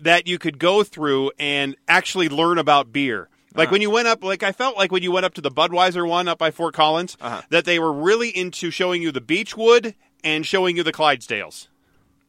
[0.00, 3.28] that you could go through and actually learn about beer.
[3.56, 5.50] Like when you went up, like I felt like when you went up to the
[5.50, 7.16] Budweiser one up by Fort Collins,
[7.50, 11.68] that they were really into showing you the Beechwood and showing you the Clydesdales.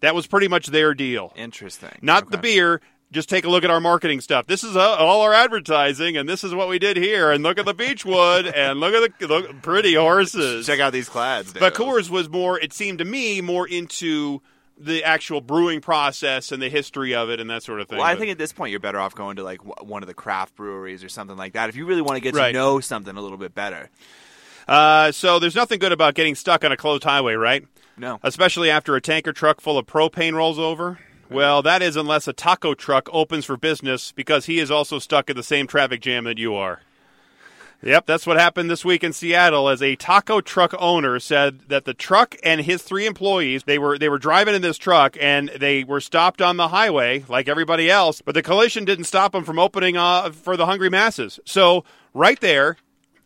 [0.05, 1.33] That was pretty much their deal.
[1.35, 1.97] Interesting.
[2.01, 2.79] Not the beer.
[3.11, 4.45] Just take a look at our marketing stuff.
[4.47, 7.31] This is uh, all our advertising, and this is what we did here.
[7.31, 10.65] And look at the Beechwood, and look at the look, pretty horses.
[10.65, 11.53] Check out these clads.
[11.53, 12.59] But Coors was more.
[12.59, 14.41] It seemed to me more into
[14.77, 17.97] the actual brewing process and the history of it and that sort of thing.
[17.99, 20.03] Well, I But- think at this point you're better off going to like w- one
[20.03, 22.51] of the craft breweries or something like that if you really want to get Right.
[22.51, 23.89] to know something a little bit better.
[24.67, 27.63] Uh, so there's nothing good about getting stuck on a closed highway, right?
[27.97, 28.19] No.
[28.23, 30.99] Especially after a tanker truck full of propane rolls over.
[31.29, 35.29] Well, that is unless a taco truck opens for business because he is also stuck
[35.29, 36.81] in the same traffic jam that you are.
[37.81, 41.85] Yep, that's what happened this week in Seattle as a taco truck owner said that
[41.85, 45.49] the truck and his three employees, they were they were driving in this truck and
[45.49, 49.43] they were stopped on the highway like everybody else, but the collision didn't stop them
[49.43, 51.39] from opening uh, for the hungry masses.
[51.45, 52.77] So, right there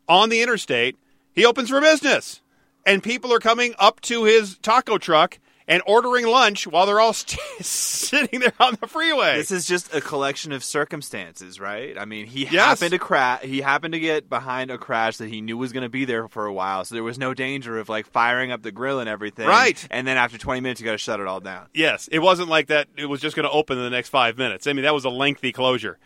[0.10, 0.98] on the interstate,
[1.32, 2.42] he opens for business.
[2.86, 5.38] And people are coming up to his taco truck
[5.68, 9.36] and ordering lunch while they're all st- sitting there on the freeway.
[9.38, 11.96] This is just a collection of circumstances, right?
[11.96, 12.54] I mean, he Yes.
[12.80, 13.44] happened to crash.
[13.44, 16.28] He happened to get behind a crash that he knew was going to be there
[16.28, 19.08] for a while, so there was no danger of like firing up the grill and
[19.08, 19.48] everything.
[19.48, 19.88] Right.
[19.92, 21.68] And then after 20 minutes, you got to shut it all down.
[21.76, 22.88] Yes, it wasn't like that.
[22.98, 24.66] It was just going to open in the next five minutes.
[24.66, 26.00] I mean, that was a lengthy closure,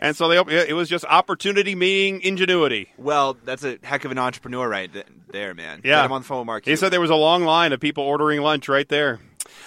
[0.00, 2.88] and so they it was just opportunity meeting ingenuity.
[2.96, 5.80] Well, that's a heck of an entrepreneur right th- there, man.
[5.84, 5.96] Yeah.
[5.96, 6.64] Get him on the phone with Mark.
[6.64, 9.20] He said there was a long line of people ordering lunch right there.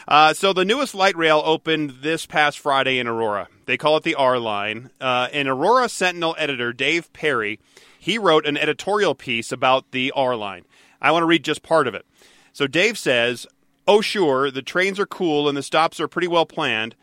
[0.08, 3.48] Uh, so the newest light rail opened this past Friday in Aurora.
[3.66, 4.90] They call it the R line.
[5.02, 7.60] Uh, and Aurora Sentinel editor Dave Perry,
[8.00, 10.66] he wrote an editorial piece about the R line.
[11.02, 12.06] I want to read just part of it.
[12.54, 13.46] So Dave says,
[13.88, 16.96] "Oh sure, the trains are cool and the stops are pretty well planned."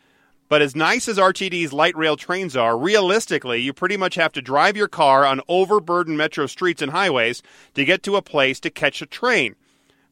[0.47, 4.41] But as nice as RTD's light rail trains are, realistically, you pretty much have to
[4.41, 7.41] drive your car on overburdened metro streets and highways
[7.73, 9.55] to get to a place to catch a train.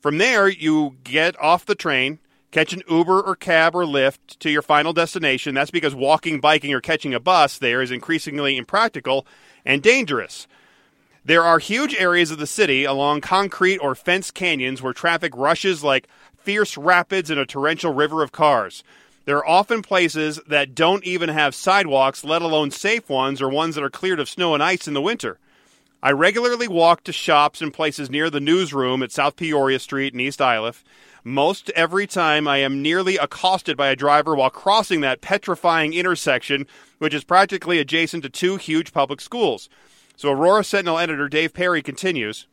[0.02, 2.20] From there, you get off the train,
[2.52, 5.54] catch an Uber or cab or Lyft to your final destination.
[5.54, 9.28] That's because walking, biking, or catching a bus there is increasingly impractical
[9.64, 10.48] and dangerous.
[11.24, 15.84] There are huge areas of the city along concrete or fenced canyons where traffic rushes
[15.84, 18.84] like fierce rapids in a torrential river of cars.
[19.26, 23.76] There are often places that don't even have sidewalks, let alone safe ones or ones
[23.76, 25.40] that are cleared of snow and ice in the winter.
[26.02, 30.20] I regularly walk to shops and places near the newsroom at South Peoria Street in
[30.20, 30.84] East Iliff.
[31.24, 36.68] Most every time I am nearly accosted by a driver while crossing that petrifying intersection,
[36.98, 39.70] which is practically adjacent to two huge public schools.
[40.18, 42.48] So Aurora Sentinel editor Dave Perry continues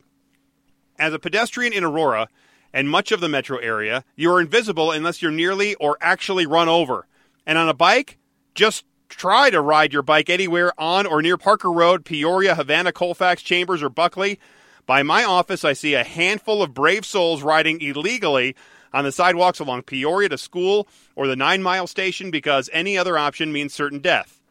[0.97, 2.29] As a pedestrian in Aurora
[2.73, 6.69] and much of the metro area, you are invisible unless you're nearly or actually run
[6.69, 7.07] over.
[7.45, 8.17] And on a bike,
[8.55, 13.41] just try to ride your bike anywhere on or near Parker Road, Peoria, Havana, Colfax,
[13.41, 14.39] Chambers, or Buckley.
[14.85, 18.55] By my office, I see a handful of brave souls riding illegally
[18.93, 23.17] on the sidewalks along Peoria to school or the Nine Mile Station because any other
[23.17, 24.41] option means certain death.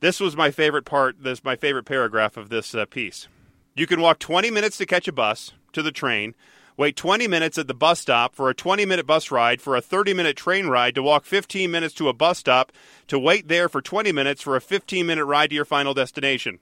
[0.00, 1.22] This was my favorite part.
[1.22, 3.28] This my favorite paragraph of this uh, piece.
[3.74, 6.34] You can walk 20 minutes to catch a bus to the train,
[6.76, 9.80] wait 20 minutes at the bus stop for a 20 minute bus ride, for a
[9.80, 12.72] 30 minute train ride, to walk 15 minutes to a bus stop,
[13.06, 16.58] to wait there for 20 minutes for a 15 minute ride to your final destination.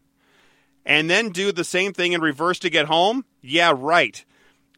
[0.85, 3.25] And then do the same thing in reverse to get home?
[3.40, 4.25] Yeah, right.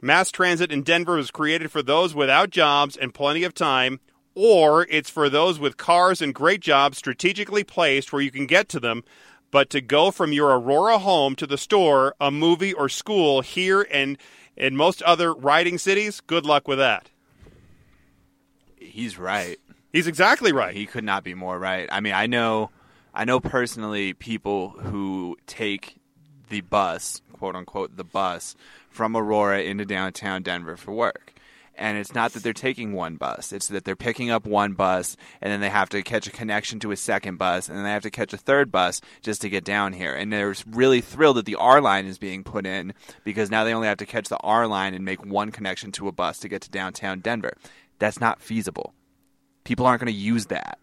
[0.03, 4.01] Mass transit in Denver was created for those without jobs and plenty of time,
[4.35, 8.69] or it's for those with cars and great jobs strategically placed where you can get
[8.69, 9.03] to them.
[9.51, 13.87] But to go from your Aurora home to the store, a movie, or school here
[13.91, 14.19] and
[14.57, 17.11] in most other riding cities, good luck with that.
[18.77, 19.59] He's right.
[19.93, 20.75] He's exactly right.
[20.75, 21.89] He could not be more right.
[21.91, 22.71] I mean, I know,
[23.13, 25.97] I know personally people who take
[26.49, 28.57] the bus, quote unquote, the bus
[28.91, 31.34] from Aurora into downtown Denver for work.
[31.77, 35.17] And it's not that they're taking one bus; it's that they're picking up one bus,
[35.41, 37.91] and then they have to catch a connection to a second bus, and then they
[37.91, 40.15] have to catch a third bus just to get down here.
[40.15, 43.75] And they're really thrilled that the R line is being put in because now they
[43.75, 46.49] only have to catch the R line and make one connection to a bus to
[46.49, 47.57] get to downtown Denver.
[47.99, 48.95] That's not feasible
[49.65, 50.79] people aren't going to use that.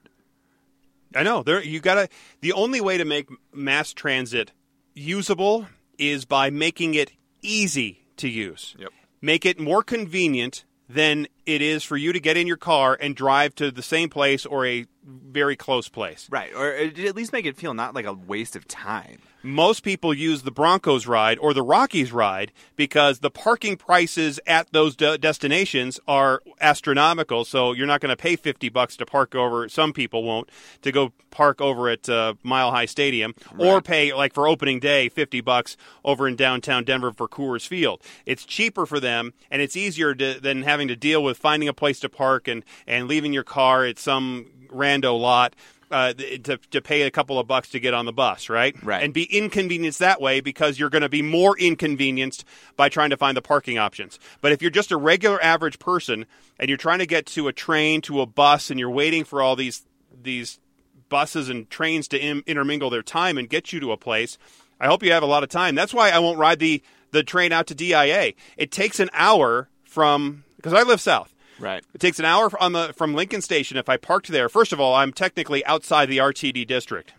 [1.15, 1.43] I know.
[1.43, 2.09] There you got to
[2.41, 4.51] the only way to make mass transit
[4.93, 8.75] usable is by making it easy to use.
[8.79, 8.89] Yep.
[9.21, 13.15] Make it more convenient than it is for you to get in your car and
[13.15, 16.27] drive to the same place or a very close place.
[16.29, 19.19] Right, or at least make it feel not like a waste of time.
[19.43, 24.71] Most people use the Broncos ride or the Rockies ride because the parking prices at
[24.71, 27.43] those de- destinations are astronomical.
[27.43, 30.49] So you're not going to pay 50 bucks to park over, some people won't,
[30.83, 35.09] to go park over at uh, Mile High Stadium or pay, like for opening day,
[35.09, 38.01] 50 bucks over in downtown Denver for Coors Field.
[38.27, 41.73] It's cheaper for them and it's easier to, than having to deal with finding a
[41.73, 45.55] place to park and, and leaving your car at some rando lot.
[45.89, 48.81] Uh, to, to pay a couple of bucks to get on the bus, right?
[48.81, 49.03] Right.
[49.03, 52.45] And be inconvenienced that way because you're going to be more inconvenienced
[52.77, 54.17] by trying to find the parking options.
[54.39, 57.51] But if you're just a regular average person and you're trying to get to a
[57.51, 59.85] train, to a bus, and you're waiting for all these
[60.23, 60.61] these
[61.09, 64.37] buses and trains to in, intermingle their time and get you to a place,
[64.79, 65.75] I hope you have a lot of time.
[65.75, 66.81] That's why I won't ride the
[67.11, 68.33] the train out to DIA.
[68.57, 71.33] It takes an hour from because I live south.
[71.61, 71.83] Right.
[71.93, 74.49] It takes an hour on the from Lincoln Station if I parked there.
[74.49, 77.13] First of all, I'm technically outside the RTD district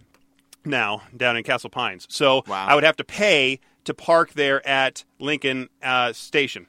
[0.65, 2.07] now, down in Castle Pines.
[2.11, 2.67] So Wow.
[2.69, 6.67] I would have to pay to park there at Lincoln uh, Station.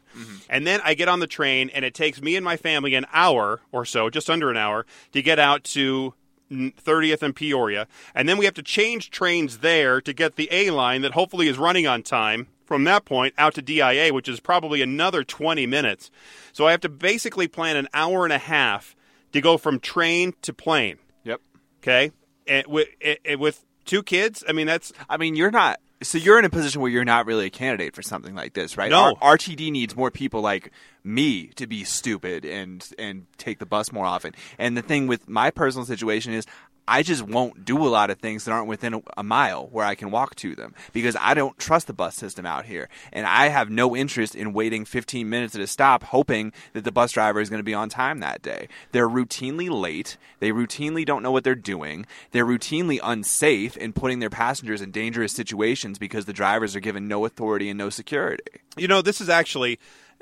[0.50, 3.06] And then I get on the train, and it takes me and my family an
[3.14, 6.14] hour or so, just under an hour, to get out to
[6.52, 7.88] 30th and Peoria.
[8.16, 11.48] And then we have to change trains there to get the A line that hopefully
[11.48, 15.65] is running on time from that point out to DIA, which is probably another 20
[15.67, 16.10] minutes.
[16.52, 18.95] So I have to basically plan an hour and a half
[19.32, 20.97] to go from train to plane.
[21.23, 21.41] Yep.
[21.82, 22.12] Okay,
[22.47, 22.88] and with,
[23.26, 25.80] and with two kids, I mean that's I mean, you're not.
[26.02, 28.78] So you're in a position where you're not really a candidate for something like this,
[28.78, 28.89] right?
[28.91, 29.15] No.
[29.21, 30.71] R- RTD needs more people like
[31.02, 34.34] me to be stupid and and take the bus more often.
[34.58, 36.45] And the thing with my personal situation is.
[36.88, 39.86] I just won't do a lot of things that aren't within a, a mile where
[39.86, 42.89] I can walk to them because I don't trust the bus system out here.
[43.12, 46.91] And I have no interest in waiting 15 minutes at a stop hoping that the
[46.91, 48.67] bus driver is going to be on time that day.
[48.91, 50.17] They're routinely late.
[50.39, 52.06] They routinely don't know what they're doing.
[52.32, 57.08] They're routinely unsafe in putting their passengers in dangerous situations because the drivers are given
[57.08, 58.43] no authority and no security.
[58.76, 59.80] You know, this is actually,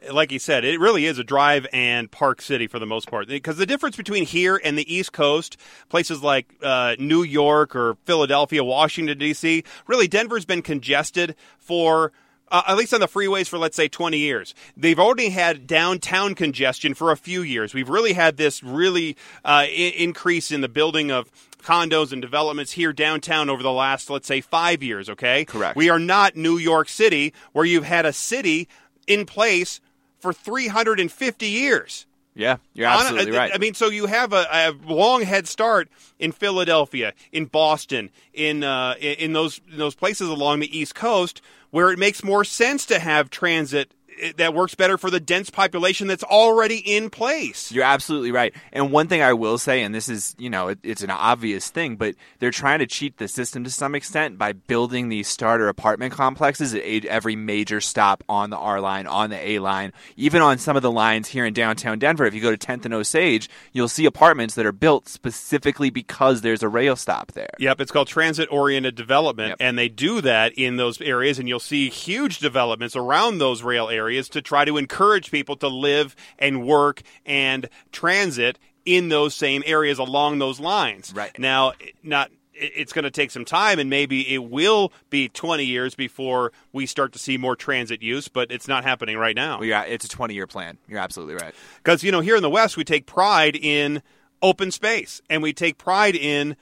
[0.10, 3.28] like you said, it really is a drive and park city for the most part.
[3.28, 5.58] Because the difference between here and the East Coast,
[5.90, 12.12] places like uh, New York or Philadelphia, Washington, D.C., really, Denver's been congested for.
[12.54, 16.36] Uh, at least on the freeways for let's say 20 years they've already had downtown
[16.36, 20.68] congestion for a few years we've really had this really uh, I- increase in the
[20.68, 21.32] building of
[21.64, 25.78] condos and developments here downtown over the last let's say five years okay Correct.
[25.78, 28.68] we are not new york city where you've had a city
[29.08, 29.80] in place
[30.21, 33.51] for 350 years Yeah, you're absolutely I, right.
[33.53, 38.63] I mean, so you have a, a long head start in Philadelphia, in Boston, in
[38.63, 42.43] uh, in in those in those places along the East Coast where it makes more
[42.43, 43.93] sense to have transit
[44.38, 47.71] that works better for the dense population that's already in place.
[47.71, 48.53] You're absolutely right.
[48.71, 51.69] And one thing I will say, and this is, you know, it, it's an obvious
[51.69, 55.67] thing, but they're trying to cheat the system to some extent by building these starter
[55.67, 60.41] apartment complexes at every major stop on the R line, on the A line, even
[60.41, 62.25] on some of the lines here in downtown Denver.
[62.25, 66.41] If you go to 10th and Osage, you'll see apartments that are built specifically because
[66.41, 67.49] there's a rail stop there.
[67.60, 69.57] Yep, it's called transit oriented development, Yep.
[69.60, 73.89] and they do that in those areas, and you'll see huge developments around those rail
[73.89, 79.63] areas to try to encourage people to live and work and transit in those same
[79.65, 81.13] areas along those lines.
[81.13, 81.38] Right.
[81.38, 85.95] Now, not it's going to take some time and maybe it will be 20 years
[85.95, 89.67] before we start to see more transit use but it's not happening right now Well,
[89.67, 90.78] yeah, it's a 20 year plan.
[90.88, 91.56] You're absolutely right.
[91.78, 94.04] because you know here in the west we take pride in
[94.43, 96.56] open space and we take pride in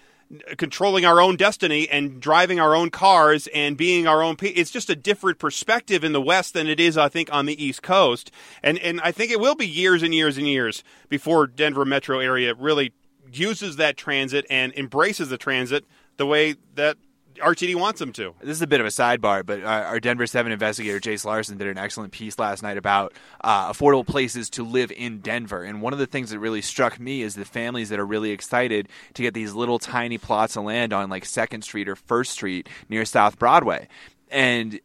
[0.58, 4.70] controlling our own destiny and driving our own cars and being our own pe- it's
[4.70, 7.82] just a different perspective in the west than it is i think on the east
[7.82, 8.32] coast.
[8.62, 12.20] And and i think it will be years and years and years before denver metro
[12.20, 12.94] area really
[13.32, 15.86] uses that transit and embraces the transit
[16.18, 16.98] the way that
[17.36, 20.28] rtd wants them to This is a bit of a sidebar, but our, our Denver
[20.28, 24.64] 7 investigator, Jace Larson, did an excellent piece last night about uh, affordable places to
[24.64, 25.64] live in Denver.
[25.64, 28.32] And one of the things that really struck me is the families that are really
[28.32, 32.28] excited to get these little tiny plots of land on like 2nd Street or 1st
[32.28, 33.88] Street near South Broadway.
[34.32, 34.80] And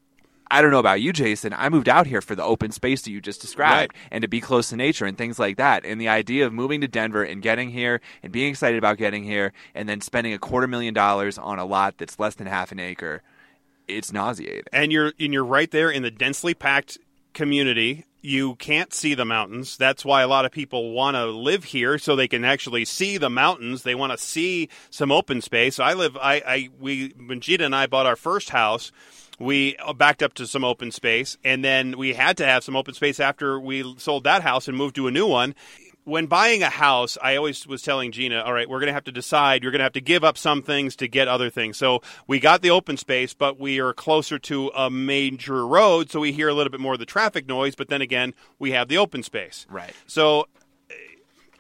[0.51, 1.53] I don't know about you, Jason.
[1.53, 4.41] I moved out here for the open space that you just described and to be
[4.41, 5.85] close to nature and things like that.
[5.85, 9.25] And the idea of moving to Denver and getting here and being excited about getting
[9.25, 12.73] here and then spending a quarter million dollars on a lot that's less than half
[12.73, 13.23] an acre,
[13.89, 14.65] it's nauseating.
[14.73, 16.99] and you're and you're right there in the densely packed
[17.33, 18.05] community.
[18.23, 19.77] You can't see the mountains.
[19.77, 23.19] That's why a lot of people want to live here so they can actually see
[23.19, 23.83] the mountains.
[23.83, 25.79] They want to see some open space.
[25.79, 26.17] I live.
[26.17, 26.43] I.
[26.47, 28.93] I we when Gita and I bought our first house.
[29.39, 32.95] We backed up to some open space, and then we had to have some open
[32.95, 35.55] space after we sold that house and moved to a new one
[36.05, 39.05] when buying a house, I always was telling Gina, all right, we're going to have
[39.05, 39.63] to decide.
[39.63, 41.77] You're going to have to give up some things to get other things.
[41.79, 46.21] So we got the open space, but we are closer to a major road, so
[46.21, 47.75] we hear a little bit more of the traffic noise.
[47.75, 49.67] But then again, we have the open space.
[49.71, 49.95] Right.
[50.07, 50.47] So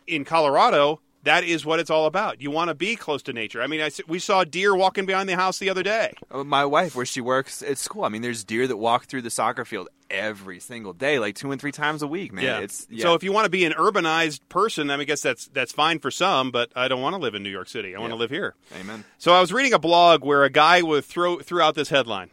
[0.06, 2.40] in Colorado, that is what it's all about.
[2.40, 3.60] You want to be close to nature.
[3.62, 6.14] I mean, I, we saw deer walking behind the house the other day.
[6.30, 9.22] Uh, My wife, where she works at school, I mean, there's deer that walk through
[9.22, 12.62] the soccer field every single day, like two and three times a week, man.
[12.62, 13.02] It's yeah.
[13.02, 15.72] So if you want to be an urbanized person, I mean, I guess that's that's
[15.72, 17.96] fine for some, but I don't want to live in New York City.
[17.96, 18.54] I want to live here.
[18.78, 19.04] Amen.
[19.18, 22.30] So I was reading a blog where a guy would throw threw out this headline: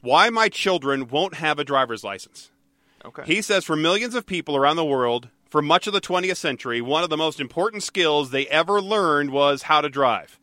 [0.00, 2.50] "Why my children won't have a driver's license."
[3.04, 3.22] Okay.
[3.26, 6.80] He says for millions of people around the world, for much of the 20th century,
[6.80, 10.38] one of the most important skills they ever learned was how to drive.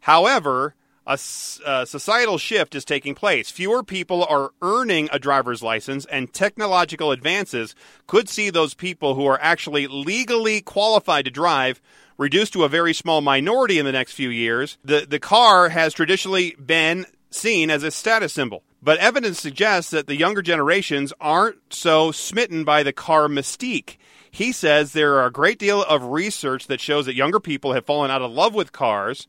[0.00, 3.50] However, a societal shift is taking place.
[3.50, 7.74] Fewer people are earning a driver's license, and technological advances
[8.06, 11.82] could see those people who are actually legally qualified to drive
[12.18, 14.78] reduced to a very small minority in the next few years.
[14.84, 18.62] The, the car has traditionally been seen as a status symbol.
[18.82, 23.96] But evidence suggests that the younger generations aren't so smitten by the car mystique.
[24.32, 27.84] He says there are a great deal of research that shows that younger people have
[27.84, 29.28] fallen out of love with cars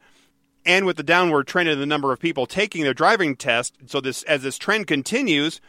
[0.66, 3.76] and with the downward trend in the number of people taking their driving test.
[3.88, 5.60] So this as this trend continues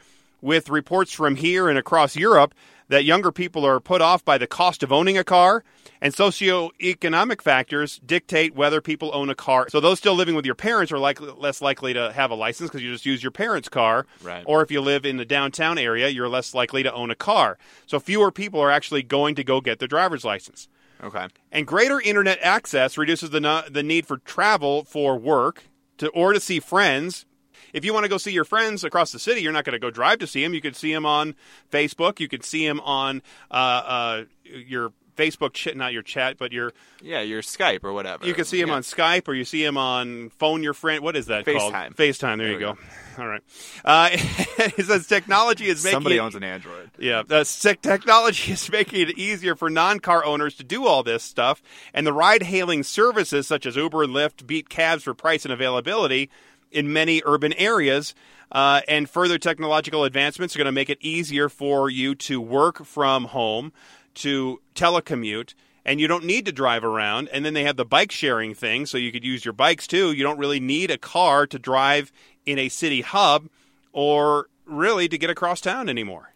[0.40, 2.54] with reports from here and across Europe
[2.94, 5.64] that younger people are put off by the cost of owning a car
[6.00, 9.66] and socioeconomic factors dictate whether people own a car.
[9.68, 12.70] So those still living with your parents are likely less likely to have a license
[12.70, 14.06] because you just use your parents' car.
[14.22, 14.44] Right.
[14.46, 17.58] Or if you live in the downtown area, you're less likely to own a car.
[17.86, 20.68] So fewer people are actually going to go get their driver's license.
[21.02, 21.26] Okay.
[21.50, 25.64] And greater internet access reduces the no- the need for travel for work
[25.98, 27.26] to or to see friends.
[27.72, 29.78] If you want to go see your friends across the city, you're not going to
[29.78, 30.54] go drive to see them.
[30.54, 31.34] You could see them on
[31.70, 32.20] Facebook.
[32.20, 36.72] You could see them on uh, uh, your Facebook chat, not your chat, but your.
[37.00, 38.26] Yeah, your Skype or whatever.
[38.26, 38.74] You can see him Yeah.
[38.74, 41.04] on Skype, or you see him on phone your friend.
[41.04, 41.72] What is that called?
[41.72, 41.94] FaceTime.
[41.94, 42.38] FaceTime.
[42.38, 42.76] There, you we go.
[43.18, 43.40] All right.
[43.84, 46.90] Uh, it says technology is making Somebody owns an Android.
[46.98, 51.62] yeah, tech- technology is making it easier for non-car owners to do all this stuff,
[51.92, 56.28] and the ride-hailing services such as Uber and Lyft beat cabs for price and availability
[56.74, 58.14] in many urban areas.
[58.52, 62.84] Uh, and further technological advancements are going to make it easier for you to work
[62.84, 63.72] from home,
[64.14, 65.54] to telecommute,
[65.84, 67.28] and you don't need to drive around.
[67.32, 70.12] And then they have the bike sharing thing, so you could use your bikes too.
[70.12, 72.12] You don't really need a car to drive
[72.46, 73.48] in a city hub
[73.92, 76.32] or really to get across town anymore.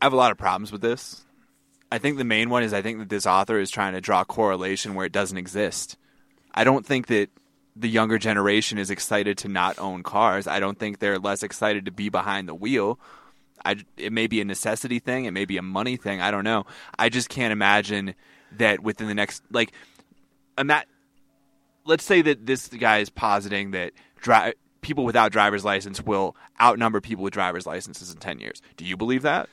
[0.00, 1.24] I have a lot of problems with this.
[1.90, 4.24] I think the main one is I think that this author is trying to draw
[4.24, 5.96] correlation where it doesn't exist.
[6.54, 7.30] I don't think that
[7.74, 10.46] the younger generation is excited to not own cars.
[10.46, 12.98] I don't think they're less excited to be behind the wheel.
[13.64, 15.24] I, it may be a necessity thing.
[15.24, 16.20] It may be a money thing.
[16.20, 16.66] I don't know.
[16.98, 18.14] I just can't imagine
[18.58, 19.72] that within the next like,
[20.58, 20.86] I'm not.
[21.84, 23.92] Let's say that this guy is positing that
[24.82, 28.60] people without driver's license will outnumber people with driver's licenses in ten years.
[28.76, 29.48] Do you believe that?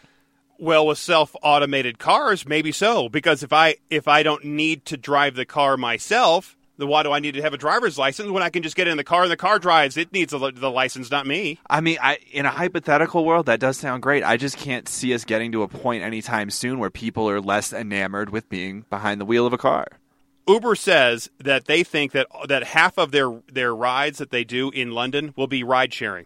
[0.59, 3.07] Well, with self-automated cars, maybe so.
[3.07, 7.11] Because if I if I don't need to drive the car myself, then why do
[7.11, 9.23] I need to have a driver's license when I can just get in the car
[9.23, 9.97] and the car drives?
[9.97, 11.59] It needs the, the license, not me.
[11.69, 14.23] I mean, I, in a hypothetical world, that does sound great.
[14.23, 17.73] I just can't see us getting to a point anytime soon where people are less
[17.73, 19.87] enamored with being behind the wheel of a car.
[20.47, 24.71] Uber says that they think that that half of their their rides that they do
[24.71, 26.25] in London will be ride sharing,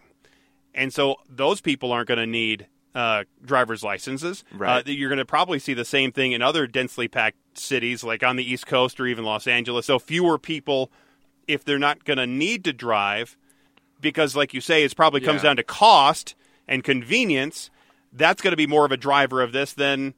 [0.72, 4.44] and so those people aren't going to need uh, driver's licenses.
[4.52, 4.86] Right.
[4.86, 8.22] Uh, you're going to probably see the same thing in other densely packed cities, like
[8.22, 9.86] on the East Coast or even Los Angeles.
[9.86, 10.90] So fewer people,
[11.48, 13.36] if they're not going to need to drive,
[14.00, 15.50] because like you say, it probably comes Yeah.
[15.50, 16.34] down to cost
[16.68, 17.70] and convenience.
[18.12, 20.14] That's going to be more of a driver of this than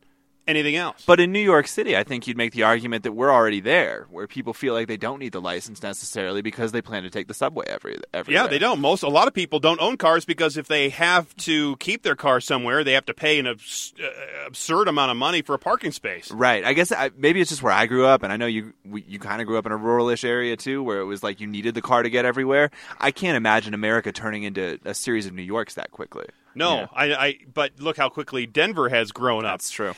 [0.46, 1.02] anything else.
[1.06, 4.06] But in New York City, I think you'd make the argument that we're already there,
[4.10, 7.28] where people feel like they don't need the license necessarily because they plan to take
[7.28, 8.80] the subway every every Yeah, they don't.
[8.80, 12.16] Most a lot of people don't own cars because if they have to keep their
[12.16, 15.58] car somewhere, they have to pay an abs- uh, absurd amount of money for a
[15.58, 16.30] parking space.
[16.30, 16.64] Right.
[16.64, 19.02] I guess I, maybe it's just where I grew up, and I know you we,
[19.02, 21.46] you kind of grew up in a ruralish area too, where it was like you
[21.46, 22.70] needed the car to get everywhere.
[22.98, 26.26] I can't imagine America turning into a series of New Yorks that quickly.
[26.54, 26.86] No, Yeah.
[26.94, 27.34] I, I.
[27.52, 29.92] But look how quickly Denver has grown up, That's true.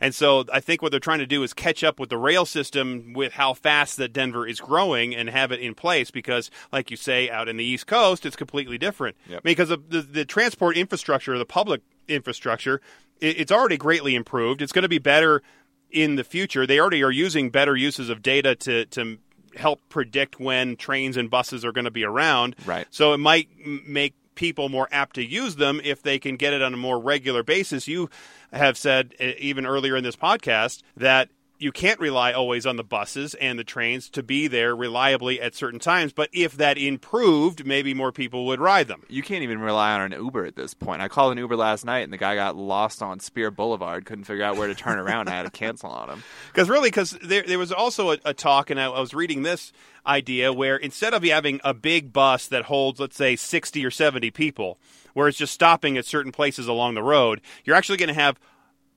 [0.00, 2.44] And so I think what they're trying to do is catch up with the rail
[2.44, 6.10] system with how fast that Denver is growing and have it in place.
[6.10, 9.16] Because, like you say, out in the East Coast, it's completely different.
[9.28, 9.42] Yep.
[9.42, 12.80] Because of the, the transport infrastructure, the public infrastructure.
[13.20, 14.62] It, it's already greatly improved.
[14.62, 15.42] It's going to be better
[15.90, 16.66] in the future.
[16.66, 19.18] They already are using better uses of data to to
[19.54, 22.56] help predict when trains and buses are going to be around.
[22.64, 22.86] Right.
[22.90, 23.48] So it might
[23.86, 26.98] make people more apt to use them if they can get it on a more
[26.98, 27.88] regular basis.
[27.88, 28.10] You
[28.52, 31.28] have said uh, even earlier in this podcast that
[31.62, 35.54] you can't rely always on the buses and the trains to be there reliably at
[35.54, 39.04] certain times, but if that improved, maybe more people would ride them.
[39.08, 41.02] You can't even rely on an Uber at this point.
[41.02, 44.24] I called an Uber last night, and the guy got lost on Speer Boulevard, couldn't
[44.24, 45.28] figure out where to turn around.
[45.28, 46.22] I had to cancel on him.
[46.52, 49.42] Because really, because there, there was also a, a talk, and I, I was reading
[49.42, 49.72] this
[50.06, 54.30] idea where instead of having a big bus that holds, let's say, 60 or 70
[54.32, 54.78] people,
[55.14, 58.38] where it's just stopping at certain places along the road, you're actually going to have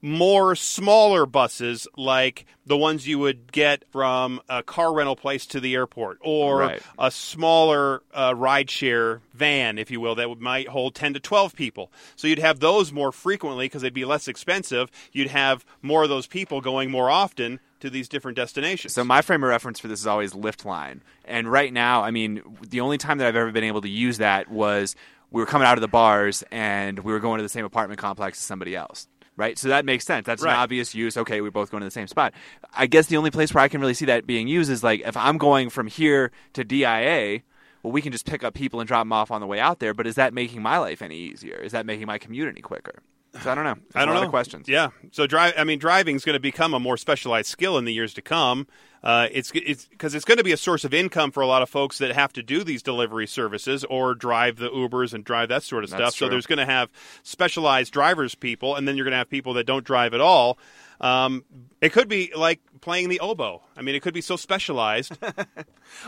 [0.06, 5.58] more smaller buses like the ones you would get from a car rental place to
[5.58, 6.82] the airport or Right.
[6.96, 11.90] a smaller uh, rideshare van, if you will, that might hold 10 to 12 people.
[12.14, 14.90] So you'd have those more frequently because they'd be less expensive.
[15.12, 18.94] You'd have more of those people going more often to these different destinations.
[18.94, 21.02] So my frame of reference for this is always Lyft Line.
[21.24, 24.18] And right now, I mean, the only time that I've ever been able to use
[24.18, 24.94] that was
[25.32, 27.98] we were coming out of the bars and we were going to the same apartment
[28.00, 29.08] complex as somebody else.
[29.36, 30.24] Right, so that makes sense.
[30.24, 30.54] That's Right.
[30.54, 31.16] an obvious use.
[31.16, 32.32] Okay, we're both going to the same spot.
[32.74, 35.02] I guess the only place where I can really see that being used is like
[35.04, 37.42] if I'm going from here to DIA.
[37.82, 39.78] Well, we can just pick up people and drop them off on the way out
[39.78, 39.94] there.
[39.94, 41.56] But is that making my life any easier?
[41.56, 43.02] Is that making my commute any quicker?
[43.42, 43.74] So I don't know.
[43.74, 44.26] There's I don't a lot know.
[44.26, 44.68] of questions.
[44.68, 44.88] Yeah.
[45.12, 45.54] So drive.
[45.58, 48.22] I mean, driving is going to become a more specialized skill in the years to
[48.22, 48.66] come.
[49.02, 51.62] Uh, it's it's because it's going to be a source of income for a lot
[51.62, 55.50] of folks that have to do these delivery services or drive the Ubers and drive
[55.50, 56.14] that sort of That's stuff.
[56.14, 56.90] So there's going to have
[57.22, 60.58] specialized drivers people, and then you're going to have people that don't drive at all.
[61.00, 61.44] Um,
[61.82, 63.62] it could be like playing the oboe.
[63.76, 65.16] I mean, it could be so specialized.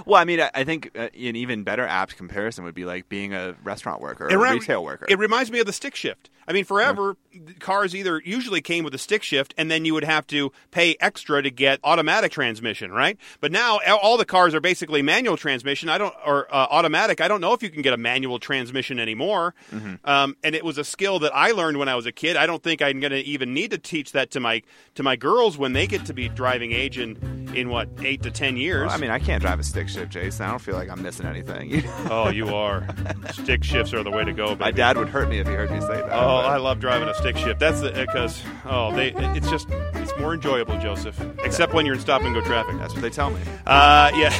[0.06, 3.08] Well, I mean, I, I think uh, an even better apt comparison would be like
[3.08, 5.06] being a restaurant worker or It a retail worker.
[5.08, 6.30] It reminds me of the stick shift.
[6.48, 7.16] I mean, forever
[7.60, 10.96] cars either usually came with a stick shift, and then you would have to pay
[10.98, 13.18] extra to get automatic transmission, right?
[13.40, 15.88] But now all- the cars are basically manual transmission.
[15.88, 17.20] I don't or uh, automatic.
[17.20, 19.54] I don't know if you can get a manual transmission anymore.
[19.72, 19.94] Mm-hmm.
[20.04, 22.36] Um, and it was a skill that I learned when I was a kid.
[22.36, 24.62] I don't think I'm going to even need to teach that to my
[24.96, 28.32] to my girls when they get to be driving age in in what eight to
[28.32, 28.86] ten years.
[28.86, 30.46] Well, I mean, I can't drive a stick shift, Jason.
[30.46, 31.84] I don't feel like I'm missing anything.
[32.10, 32.84] oh, you are.
[33.32, 34.56] Stick shifts are the way to go.
[34.56, 36.10] My dad would hurt me if he heard me say that.
[36.10, 37.60] Oh, but- I love driving a stick shift.
[37.60, 41.18] That's the because oh, they it's just it's more enjoyable, Joseph.
[41.44, 42.76] Except when you're in stop and go traffic.
[42.78, 43.40] That's what they tell me.
[43.66, 44.34] Uh, yeah.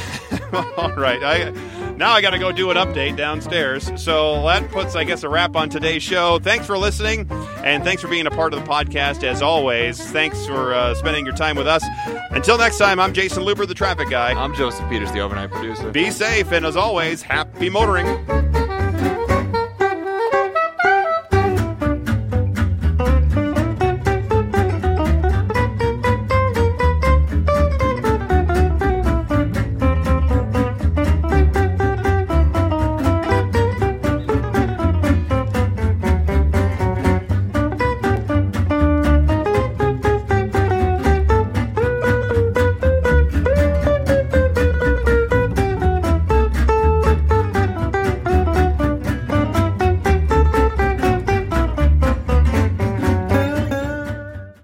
[0.76, 1.22] All right.
[1.22, 1.50] I
[1.96, 3.90] now I got to go do an update downstairs.
[4.00, 6.38] So that puts, I guess, a wrap on today's show.
[6.38, 7.28] Thanks for listening,
[7.64, 10.00] and thanks for being a part of the podcast as always.
[10.10, 11.84] Thanks for uh, spending your time with us.
[12.30, 14.32] Until next time, I'm Jason Luber, the traffic guy.
[14.32, 15.90] I'm Joseph Peters, the overnight producer.
[15.90, 18.67] Be safe, and as always, happy motoring.